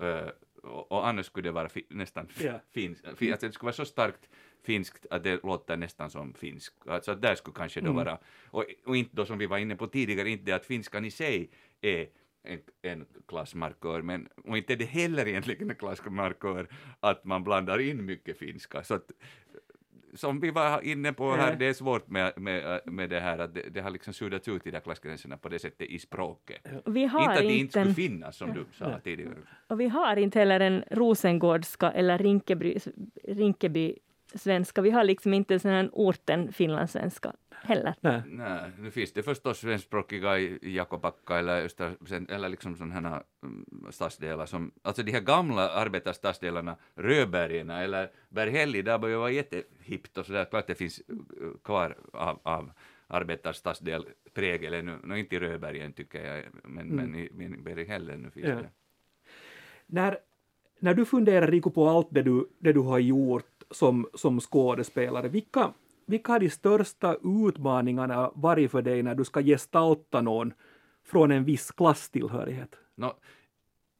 Eh, 0.00 0.28
och, 0.62 0.92
och 0.92 1.08
annars 1.08 1.26
skulle 1.26 1.48
det 1.48 1.52
vara 1.52 1.68
fi, 1.68 1.86
nästan 1.88 2.28
Ja. 2.40 2.60
finsk. 2.70 3.04
Fi, 3.16 3.32
alltså 3.32 3.46
det 3.46 3.52
skulle 3.52 3.66
vara 3.66 3.72
så 3.72 3.84
starkt 3.84 4.28
finskt 4.62 5.06
att 5.10 5.24
det 5.24 5.42
låter 5.44 5.76
nästan 5.76 6.10
som 6.10 6.34
finsk. 6.34 6.72
Alltså 6.86 7.14
där 7.14 7.34
skulle 7.34 7.54
kanske 7.54 7.80
då 7.80 7.90
Mm. 7.90 7.96
vara, 7.96 8.18
och, 8.50 8.64
och 8.86 8.96
inte 8.96 9.16
då 9.16 9.26
som 9.26 9.38
vi 9.38 9.46
var 9.46 9.58
inne 9.58 9.76
på 9.76 9.86
tidigare, 9.86 10.30
inte 10.30 10.44
det 10.44 10.52
att 10.52 10.66
finskan 10.66 11.04
i 11.04 11.10
sig 11.10 11.50
är 11.80 12.06
en, 12.42 12.60
en 12.82 13.06
klassmarkör, 13.28 14.02
men 14.02 14.28
och 14.44 14.56
inte 14.58 14.72
är 14.72 14.76
det 14.76 14.84
heller 14.84 15.28
egentligen 15.28 15.70
en 15.70 15.76
klassmarkör 15.76 16.68
att 17.00 17.24
man 17.24 17.44
blandar 17.44 17.78
in 17.78 18.04
mycket 18.04 18.38
finska. 18.38 18.84
Så 18.84 18.94
att, 18.94 19.10
som 20.14 20.40
vi 20.40 20.50
var 20.50 20.80
inne 20.84 21.12
på 21.12 21.30
här, 21.32 21.50
Ja. 21.50 21.56
det 21.56 21.66
är 21.66 21.72
svårt 21.72 22.08
med, 22.08 22.32
med, 22.36 22.80
med 22.86 23.10
det 23.10 23.20
här 23.20 23.38
att 23.38 23.54
det, 23.54 23.62
det 23.70 23.80
har 23.80 23.90
liksom 23.90 24.12
suddats 24.12 24.48
ut 24.48 24.64
de 24.64 24.70
där 24.70 24.80
klassgränserna 24.80 25.36
på 25.36 25.48
det 25.48 25.58
sättet 25.58 25.88
i 25.90 25.98
språket. 25.98 26.60
Vi 26.86 27.00
Inte 27.02 27.16
har 27.16 27.30
att 27.32 27.36
det 27.38 27.44
inte 27.44 27.54
inte, 27.56 27.72
skulle 27.80 27.94
finnas 27.94 28.36
som 28.36 28.52
du 28.52 28.64
sa 28.72 28.98
tidigare. 29.04 29.34
och 29.66 29.80
vi 29.80 29.88
har 29.88 30.16
inte 30.16 30.38
heller 30.38 30.60
en 30.60 30.84
rosengårdska 30.90 31.90
eller 31.92 32.18
Rinkeby, 32.18 32.78
Rinkeby 33.28 33.96
svenska. 34.34 34.82
Vi 34.82 34.90
har 34.90 35.04
liksom 35.04 35.34
inte 35.34 35.54
en 35.54 35.60
sån 35.60 35.70
här 35.70 35.88
orten 35.92 36.52
finlandssvenska 36.52 37.32
heller. 37.62 37.94
Nej. 38.00 38.22
Nej, 38.26 38.70
nu 38.78 38.90
finns 38.90 39.12
det 39.12 39.22
förstås 39.22 39.58
svenskspråkiga 39.58 40.38
i 40.38 40.58
i 40.62 40.76
Jakobacka 40.76 41.38
eller, 41.38 41.64
Öster, 41.64 41.92
sen- 42.06 42.28
eller 42.30 42.48
liksom 42.48 42.76
sådana 42.76 43.08
här 43.08 43.22
mm, 43.42 43.66
stadsdelar 43.90 44.46
som, 44.46 44.70
alltså 44.82 45.02
de 45.02 45.12
här 45.12 45.20
gamla 45.20 45.70
arbetarstadsdelarna, 45.70 46.76
Röbergen 46.94 47.70
eller 47.70 48.10
Berghälli, 48.28 48.82
där 48.82 48.98
börjar 48.98 49.18
vara 49.18 49.30
jättehippt 49.30 50.18
och 50.18 50.26
sådär, 50.26 50.44
klart 50.44 50.66
det 50.66 50.74
finns 50.74 51.00
uh, 51.10 51.52
kvar 51.64 51.96
av, 52.12 52.40
av 52.42 52.72
arbetarstadsdel 53.06 54.06
prägel 54.34 54.74
ännu, 54.74 54.98
no, 55.04 55.16
inte 55.16 55.36
i 55.36 55.40
Röbergen 55.40 55.92
tycker 55.92 56.34
jag, 56.34 56.44
men, 56.64 56.86
men 56.88 57.14
i, 57.14 57.20
i 57.24 57.48
Berghälli 57.48 58.16
nu 58.16 58.30
finns 58.30 58.46
Ja. 58.48 58.54
det. 58.54 58.70
När, 59.86 60.18
när 60.78 60.94
du 60.94 61.04
funderar, 61.04 61.46
Rico, 61.46 61.70
på 61.70 61.88
allt 61.88 62.08
det 62.10 62.22
du, 62.22 62.48
det 62.58 62.72
du 62.72 62.80
har 62.80 62.98
gjort 62.98 63.62
som, 63.70 64.08
som 64.14 64.40
skådespelare, 64.40 65.28
vilka, 65.28 65.72
vilka 66.10 66.32
har 66.32 66.40
de 66.40 66.50
största 66.50 67.16
utmaningarna 67.48 68.30
varit 68.34 68.70
för 68.70 68.82
dig 68.82 69.02
när 69.02 69.14
du 69.14 69.24
ska 69.24 69.42
gestalta 69.42 70.20
någon 70.20 70.52
från 71.06 71.30
en 71.30 71.44
viss 71.44 71.70
klasstillhörighet? 71.70 72.76
No, 72.94 73.14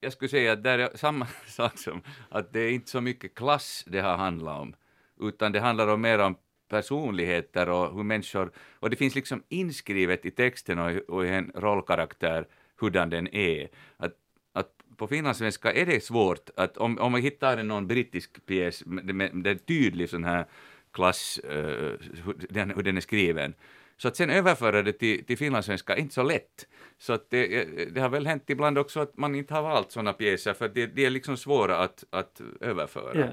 jag 0.00 0.12
skulle 0.12 0.28
säga 0.28 0.52
att 0.52 0.62
det 0.62 0.70
är 0.70 0.96
samma 0.96 1.26
sak 1.46 1.78
som 1.78 2.02
att 2.28 2.52
det 2.52 2.60
är 2.60 2.70
inte 2.70 2.90
så 2.90 3.00
mycket 3.00 3.34
klass 3.34 3.84
det 3.86 4.00
har 4.00 4.16
handlat 4.16 4.60
om, 4.60 4.74
utan 5.20 5.52
det 5.52 5.60
handlar 5.60 5.88
om 5.88 6.00
mer 6.00 6.18
om 6.18 6.36
personligheter 6.68 7.68
och 7.68 7.94
hur 7.96 8.02
människor, 8.02 8.50
och 8.80 8.90
det 8.90 8.96
finns 8.96 9.14
liksom 9.14 9.42
inskrivet 9.48 10.26
i 10.26 10.30
texten 10.30 10.78
och 10.78 10.92
i, 10.92 11.02
och 11.08 11.26
i 11.26 11.28
en 11.28 11.52
rollkaraktär 11.54 12.46
hurdan 12.80 13.10
den 13.10 13.34
är. 13.34 13.68
Att, 13.96 14.12
att 14.52 14.72
på 14.96 15.06
finlandssvenska 15.06 15.72
är 15.72 15.86
det 15.86 16.04
svårt 16.04 16.50
att 16.56 16.76
om, 16.76 16.98
om 16.98 17.12
man 17.12 17.20
hittar 17.20 17.62
någon 17.62 17.86
brittisk 17.86 18.46
pjäs 18.46 18.86
med, 18.86 19.14
med, 19.14 19.34
med 19.34 19.46
en 19.46 19.58
tydlig 19.58 20.08
sån 20.08 20.24
här 20.24 20.46
klass, 20.92 21.38
eh, 21.38 21.92
hur, 22.24 22.34
den, 22.48 22.70
hur 22.70 22.82
den 22.82 22.96
är 22.96 23.00
skriven, 23.00 23.54
så 23.96 24.08
att 24.08 24.16
sen 24.16 24.30
överföra 24.30 24.82
det 24.82 24.92
till, 24.92 25.24
till 25.24 25.38
finlandssvenska 25.38 25.96
är 25.96 26.00
inte 26.00 26.14
så 26.14 26.22
lätt. 26.22 26.66
Så 26.98 27.12
att 27.12 27.30
det, 27.30 27.64
det 27.90 28.00
har 28.00 28.08
väl 28.08 28.26
hänt 28.26 28.50
ibland 28.50 28.78
också 28.78 29.00
att 29.00 29.16
man 29.16 29.34
inte 29.34 29.54
har 29.54 29.62
valt 29.62 29.92
sådana 29.92 30.12
pjäser 30.12 30.54
för 30.54 30.68
det, 30.68 30.86
det 30.86 31.04
är 31.04 31.10
liksom 31.10 31.36
svåra 31.36 31.76
att, 31.76 32.04
att 32.10 32.40
överföra. 32.60 33.20
Ja. 33.20 33.28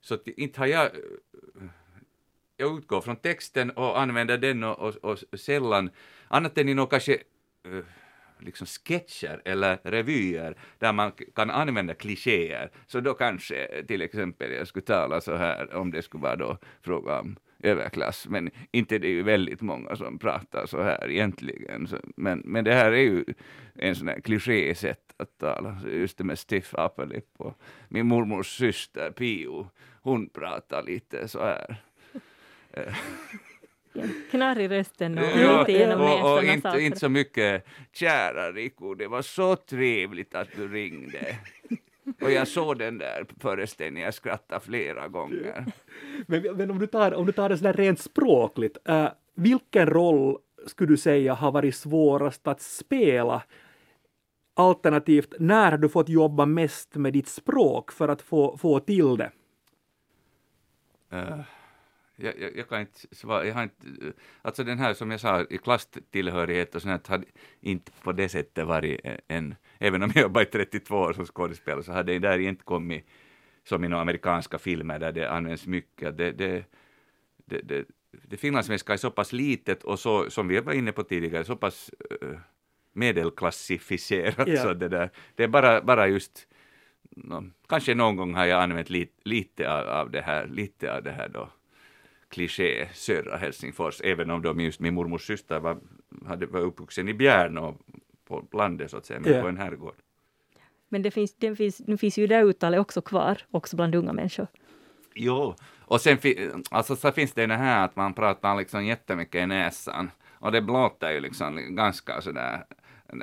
Så 0.00 0.14
att 0.14 0.28
inte 0.28 0.60
har 0.60 0.66
jag... 0.66 0.90
Jag 2.56 2.78
utgår 2.78 3.00
från 3.00 3.16
texten 3.16 3.70
och 3.70 4.00
använder 4.00 4.38
den 4.38 4.64
och, 4.64 4.78
och, 4.78 4.96
och 5.02 5.40
sällan, 5.40 5.90
annat 6.28 6.58
än 6.58 6.68
i 6.68 6.74
några 6.74 6.90
kanske 6.90 7.14
eh, 7.64 7.84
liksom 8.44 8.66
sketcher 8.66 9.42
eller 9.44 9.78
revyer 9.82 10.56
där 10.78 10.92
man 10.92 11.12
kan 11.34 11.50
använda 11.50 11.94
klichéer. 11.94 12.70
Så 12.86 13.00
då 13.00 13.14
kanske 13.14 13.84
till 13.88 14.02
exempel 14.02 14.52
jag 14.52 14.68
skulle 14.68 14.84
tala 14.84 15.20
så 15.20 15.36
här 15.36 15.74
om 15.74 15.90
det 15.90 16.02
skulle 16.02 16.22
vara 16.22 16.36
då 16.36 16.58
fråga 16.82 17.20
om 17.20 17.36
överklass, 17.64 18.26
men 18.28 18.50
inte 18.72 18.98
det 18.98 19.06
är 19.06 19.12
ju 19.12 19.22
väldigt 19.22 19.60
många 19.60 19.96
som 19.96 20.18
pratar 20.18 20.66
så 20.66 20.82
här 20.82 21.10
egentligen. 21.10 21.86
Så, 21.86 21.96
men, 22.16 22.42
men 22.44 22.64
det 22.64 22.74
här 22.74 22.92
är 22.92 23.02
ju 23.02 23.24
en 23.74 23.96
sån 23.96 24.08
här 24.08 24.20
klichésätt 24.20 25.14
att 25.16 25.38
tala, 25.38 25.80
just 25.86 26.18
det 26.18 26.24
med 26.24 26.38
stiff 26.38 26.74
upper 26.74 27.06
lip 27.06 27.28
och 27.36 27.58
min 27.88 28.06
mormors 28.06 28.58
syster 28.58 29.10
Pio, 29.10 29.70
hon 30.02 30.28
pratar 30.28 30.82
lite 30.82 31.28
så 31.28 31.44
här. 31.44 31.76
Eh. 32.72 32.94
Knarr 34.30 34.60
i 34.60 34.68
rösten 34.68 35.18
och 35.18 35.24
Ja, 35.24 35.60
lite 35.60 35.72
genom 35.72 36.00
och, 36.00 36.06
näsan 36.06 36.32
och 36.32 36.44
inte, 36.44 36.80
inte 36.80 36.98
så 36.98 37.08
mycket 37.08 37.66
kära 37.92 38.52
Rico, 38.52 38.94
det 38.94 39.06
var 39.06 39.22
så 39.22 39.56
trevligt 39.56 40.34
att 40.34 40.48
du 40.56 40.68
ringde. 40.68 41.38
Och 42.20 42.30
jag 42.30 42.48
såg 42.48 42.78
den 42.78 42.98
där 42.98 43.26
föreställningen, 43.40 44.04
jag 44.04 44.14
skrattade 44.14 44.60
flera 44.60 45.08
gånger. 45.08 45.66
Men, 46.26 46.56
men 46.56 46.70
om, 46.70 46.78
du 46.78 46.86
tar, 46.86 47.14
om 47.14 47.26
du 47.26 47.32
tar 47.32 47.48
det 47.48 47.58
sådär 47.58 47.72
rent 47.72 48.00
språkligt, 48.00 48.78
äh, 48.84 49.08
vilken 49.34 49.86
roll 49.86 50.38
skulle 50.66 50.92
du 50.92 50.96
säga 50.96 51.34
har 51.34 51.52
varit 51.52 51.74
svårast 51.74 52.46
att 52.46 52.62
spela? 52.62 53.42
Alternativt, 54.56 55.34
när 55.38 55.70
har 55.70 55.78
du 55.78 55.88
fått 55.88 56.08
jobba 56.08 56.46
mest 56.46 56.94
med 56.94 57.12
ditt 57.12 57.28
språk 57.28 57.92
för 57.92 58.08
att 58.08 58.22
få, 58.22 58.56
få 58.56 58.80
till 58.80 59.16
det? 59.16 59.30
Eh, 61.10 61.40
jag, 62.16 62.40
jag, 62.40 62.56
jag 62.56 62.68
kan 62.68 62.80
inte 62.80 63.16
svara, 63.16 63.46
jag 63.46 63.54
har 63.54 63.62
inte, 63.62 63.86
alltså 64.42 64.64
den 64.64 64.78
här 64.78 64.94
som 64.94 65.10
jag 65.10 65.20
sa 65.20 65.46
i 65.50 65.58
klasstillhörighet 65.58 66.74
och 66.74 66.82
sånt 66.82 67.06
hade 67.06 67.24
inte 67.60 67.92
på 68.02 68.12
det 68.12 68.28
sättet 68.28 68.66
varit 68.66 69.00
en, 69.28 69.54
även 69.78 70.02
om 70.02 70.12
jag 70.14 70.22
jobbat 70.22 70.48
i 70.48 70.50
32 70.50 70.96
år 70.96 71.12
som 71.12 71.26
skådespelare 71.26 71.82
så 71.82 71.92
hade 71.92 72.12
det 72.12 72.18
där 72.18 72.38
inte 72.38 72.64
kommit 72.64 73.06
som 73.64 73.84
i 73.84 73.88
några 73.88 74.02
amerikanska 74.02 74.58
filmer 74.58 74.98
där 74.98 75.12
det 75.12 75.30
används 75.30 75.66
mycket. 75.66 76.18
Det, 76.18 76.32
det, 76.32 76.64
det, 77.44 77.60
det, 77.60 77.84
det 78.10 78.36
finlandssvenska 78.36 78.92
är 78.92 78.96
så 78.96 79.10
pass 79.10 79.32
litet 79.32 79.82
och 79.82 79.98
så, 79.98 80.30
som 80.30 80.48
vi 80.48 80.60
var 80.60 80.72
inne 80.72 80.92
på 80.92 81.02
tidigare, 81.02 81.44
så 81.44 81.56
pass 81.56 81.90
uh, 82.22 82.38
medelklassificerat. 82.92 84.48
Ja. 84.48 84.62
Så 84.62 84.74
det, 84.74 84.88
där, 84.88 85.10
det 85.34 85.44
är 85.44 85.48
bara, 85.48 85.82
bara 85.82 86.08
just, 86.08 86.48
no, 87.10 87.50
kanske 87.68 87.94
någon 87.94 88.16
gång 88.16 88.34
har 88.34 88.46
jag 88.46 88.62
använt 88.62 88.90
lite, 88.90 89.12
lite 89.24 89.72
av, 89.72 89.88
av 89.88 90.10
det 90.10 90.20
här, 90.20 90.46
lite 90.46 90.96
av 90.96 91.02
det 91.02 91.12
här 91.12 91.28
då 91.28 91.48
kliché 92.34 92.88
södra 92.92 93.36
Helsingfors, 93.36 94.00
även 94.04 94.30
om 94.30 94.42
de 94.42 94.60
just 94.60 94.80
min 94.80 94.94
mormors 94.94 95.26
syster 95.26 95.60
var, 95.60 95.78
hade, 96.26 96.46
var 96.46 96.60
uppvuxen 96.60 97.08
i 97.08 97.14
Bjärn 97.14 97.58
och 97.58 97.80
på 98.28 98.44
landet 98.52 98.90
så 98.90 98.96
att 98.96 99.06
säga, 99.06 99.20
men 99.20 99.32
Ja. 99.32 99.42
på 99.42 99.48
en 99.48 99.56
herrgård. 99.58 99.94
Men 100.88 101.02
det 101.02 101.10
finns, 101.10 101.34
det 101.38 101.56
finns, 101.56 101.80
nu 101.86 101.96
finns 101.96 102.18
ju 102.18 102.26
det 102.26 102.42
uttalet 102.42 102.80
också 102.80 103.00
kvar, 103.02 103.38
också 103.50 103.76
bland 103.76 103.94
unga 103.94 104.12
människor. 104.12 104.46
Jo, 105.14 105.54
och 105.80 106.00
sen 106.00 106.18
alltså, 106.70 106.96
så 106.96 107.12
finns 107.12 107.32
det 107.32 107.46
det 107.46 107.54
här 107.54 107.84
att 107.84 107.96
man 107.96 108.14
pratar 108.14 108.56
liksom 108.56 108.84
jättemycket 108.84 109.42
i 109.42 109.46
näsan 109.46 110.10
och 110.38 110.52
det 110.52 110.60
låter 110.60 111.12
ju 111.12 111.20
liksom 111.20 111.76
ganska 111.76 112.20
sådär, 112.20 112.64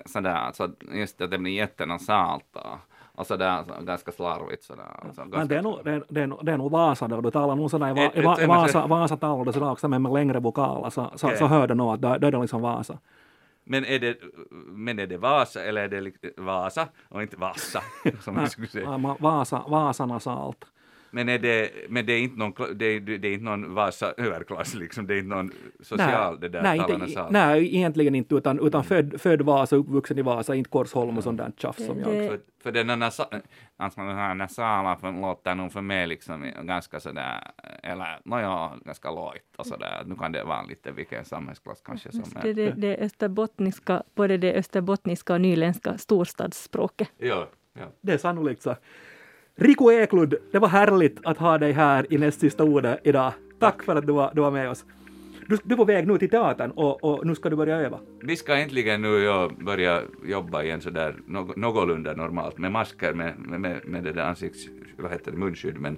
sådär 0.05 0.35
alltså 0.35 0.71
just 0.93 1.21
att 1.21 1.31
det 1.31 1.37
blir 1.37 1.53
jättenasalt 1.53 2.55
och, 2.55 2.77
och 3.21 3.27
sådär 3.27 3.63
så, 3.67 3.83
ganska 3.85 4.11
slarvigt 4.11 4.63
sådär. 4.63 4.83
Alltså, 5.05 5.21
Men 5.21 5.29
ganska, 5.31 5.47
det 5.53 5.57
är 5.59 5.61
nog, 5.61 5.79
det 5.83 5.91
är, 5.91 6.03
det 6.09 6.21
är, 6.21 6.43
det 6.43 6.51
är 6.51 6.57
nog 6.57 6.71
Vasa 6.71 7.07
då, 7.07 7.21
du 7.21 7.31
talar 7.31 7.55
nog 7.55 7.71
sådär 7.71 7.89
i, 7.89 7.93
va, 7.93 8.01
Ett- 8.05 8.17
i, 8.17 8.21
va, 8.21 8.33
ett- 8.33 8.43
i 8.43 8.45
Vasa, 8.45 8.87
Vasatal 8.87 9.47
och 9.47 9.53
sådär 9.53 9.71
också 9.71 9.87
men 9.87 10.01
med 10.01 10.13
längre 10.13 10.39
vokaler 10.39 10.89
så, 10.89 11.11
så, 11.15 11.29
så 11.37 11.45
hör 11.45 11.67
du 11.67 11.73
nog 11.73 11.93
att 11.93 12.01
då, 12.01 12.17
då 12.17 12.27
är 12.27 12.31
det 12.31 12.41
liksom 12.41 12.61
Vasa. 12.61 12.97
men, 13.63 13.85
är 13.85 13.99
det, 13.99 14.17
men 14.67 14.99
är 14.99 15.07
det 15.07 15.17
Vasa 15.17 15.63
eller 15.63 15.81
är 15.81 15.87
det 15.87 16.41
Vasa 16.41 16.87
och 17.09 17.21
inte 17.21 17.37
Vassa 17.37 17.81
som 18.21 18.35
man 18.35 18.49
skulle 18.49 18.67
säga? 18.67 19.15
Vasa, 19.19 19.63
Vasanasalt. 19.67 20.65
Men, 21.13 21.29
är 21.29 21.39
det, 21.39 21.71
men 21.89 22.05
det 22.05 22.13
är 22.13 22.19
inte 22.19 22.39
någon, 22.39 22.53
det 22.77 22.85
är, 22.85 22.99
det 22.99 23.27
är 23.27 23.33
inte 23.33 23.45
någon 23.45 23.73
Vasa 23.73 24.13
överklass 24.17 24.73
liksom, 24.75 25.07
det 25.07 25.13
är 25.13 25.17
inte 25.17 25.35
någon 25.35 25.51
social 25.79 26.39
det 26.39 26.49
där 26.49 26.61
nej, 26.61 26.79
inte, 26.79 27.27
nej, 27.29 27.75
egentligen 27.75 28.15
inte, 28.15 28.35
utan, 28.35 28.59
utan 28.67 28.83
född, 28.83 29.21
född 29.21 29.41
Vasa, 29.41 29.75
uppvuxen 29.75 30.19
i 30.19 30.21
Vasa, 30.21 30.55
inte 30.55 30.69
Korsholm 30.69 31.17
och 31.17 31.23
sånt 31.23 31.37
där 31.37 31.51
tjafs 31.57 31.85
som 31.85 31.99
jag. 31.99 32.09
Det- 32.13 32.27
För, 32.27 32.39
för 32.63 32.71
den 32.71 32.89
här, 32.89 33.01
alltså 33.77 34.01
nasala 34.33 34.95
för, 34.97 35.21
låter 35.21 35.55
nog 35.55 35.71
för 35.73 35.81
mig 35.81 36.07
liksom 36.07 36.51
ganska 36.63 36.99
sådär, 36.99 37.51
eller 37.83 38.19
nåja, 38.25 38.71
ganska 38.85 39.11
lojt 39.11 39.55
och 39.57 39.65
sådär. 39.67 40.03
Nu 40.05 40.15
kan 40.15 40.31
det 40.31 40.43
vara 40.43 40.63
lite 40.63 40.91
vilken 40.91 41.25
samhällsklass 41.25 41.81
kanske 41.85 42.11
som 42.11 42.23
Det, 42.41 42.49
är. 42.49 42.53
det, 42.53 42.71
det 42.71 42.97
österbottniska, 42.97 44.03
både 44.15 44.37
det 44.37 44.53
österbottniska 44.53 45.33
och 45.33 45.41
nyländska 45.41 45.97
storstadsspråket. 45.97 47.07
Ja, 47.17 47.47
ja. 47.73 47.85
Det 48.01 48.13
är 48.13 48.17
sannolikt 48.17 48.61
så. 48.61 48.75
Rico 49.55 49.91
Eklund, 49.91 50.35
det 50.51 50.59
var 50.59 50.67
härligt 50.67 51.19
att 51.23 51.37
ha 51.37 51.57
dig 51.57 51.71
här 51.71 52.13
i 52.13 52.17
näst 52.17 52.39
sista 52.39 52.63
ordet 52.63 52.99
idag. 53.03 53.33
Tack 53.59 53.83
för 53.83 53.95
att 53.95 54.07
du 54.07 54.13
var, 54.13 54.31
du 54.35 54.41
var 54.41 54.51
med 54.51 54.69
oss. 54.69 54.85
Du, 55.47 55.57
du 55.63 55.73
är 55.73 55.77
på 55.77 55.85
väg 55.85 56.07
nu 56.07 56.17
till 56.17 56.29
teatern 56.29 56.71
och, 56.71 57.03
och 57.03 57.25
nu 57.27 57.35
ska 57.35 57.49
du 57.49 57.55
börja 57.55 57.75
öva. 57.77 57.99
Vi 58.21 58.35
ska 58.35 58.55
äntligen 58.55 59.01
nu 59.01 59.07
ja, 59.23 59.51
börja 59.65 60.01
jobba 60.25 60.63
igen 60.63 60.81
sådär 60.81 61.15
nå- 61.25 61.53
någorlunda 61.55 62.13
normalt 62.13 62.57
med 62.57 62.71
masker 62.71 63.13
med, 63.13 63.39
med, 63.39 63.59
med, 63.61 63.79
med 63.85 64.03
det 64.03 64.11
där 64.13 64.21
ansikts, 64.23 64.67
vad 64.97 65.11
heter 65.11 65.31
det, 65.31 65.37
munskydd 65.37 65.79
men, 65.79 65.97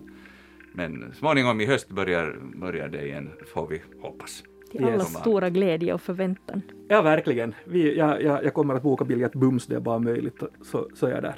men 0.72 1.13
småningom 1.20 1.62
i 1.62 1.66
höst 1.66 1.89
börjar, 1.89 2.36
börjar 2.56 2.88
det 2.88 3.06
igen 3.06 3.30
får 3.54 3.68
vi 3.68 3.82
hoppas. 4.02 4.44
Till 4.72 4.84
allas 4.86 4.96
Yes. 5.12 5.20
stora 5.22 5.50
glädje 5.50 5.94
och 5.94 6.02
förväntan. 6.02 6.62
Ja, 6.88 7.02
verkligen. 7.02 7.56
Vi, 7.66 7.98
jag, 7.98 8.22
jag, 8.24 8.44
jag 8.44 8.54
kommer 8.54 8.76
att 8.76 8.84
boka 8.84 9.06
biljett 9.06 9.34
bums 9.36 9.66
det 9.68 9.76
är 9.76 9.80
bara 9.80 10.00
möjligt, 10.00 10.44
så, 10.62 10.88
så 10.94 11.06
är 11.08 11.12
jag 11.12 11.22
där. 11.24 11.36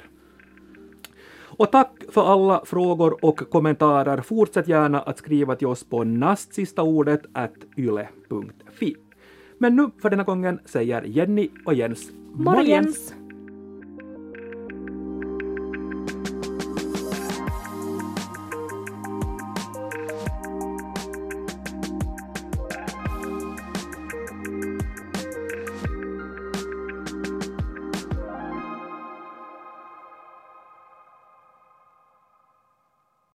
Och 1.56 1.72
tack 1.72 2.04
för 2.08 2.32
alla 2.32 2.62
frågor 2.64 3.24
och 3.24 3.50
kommentarer. 3.50 4.20
Fortsätt 4.20 4.68
gärna 4.68 5.00
att 5.00 5.18
skriva 5.18 5.56
till 5.56 5.66
oss 5.66 5.84
på 5.84 6.04
nastsistaordet 6.04 7.22
at 7.32 7.54
yle.fi. 7.76 8.96
Men 9.58 9.76
nu 9.76 9.90
för 10.02 10.10
denna 10.10 10.24
gången 10.24 10.60
säger 10.64 11.02
Jenny 11.02 11.48
och 11.64 11.74
Jens 11.74 12.10
Morgens! 12.32 13.14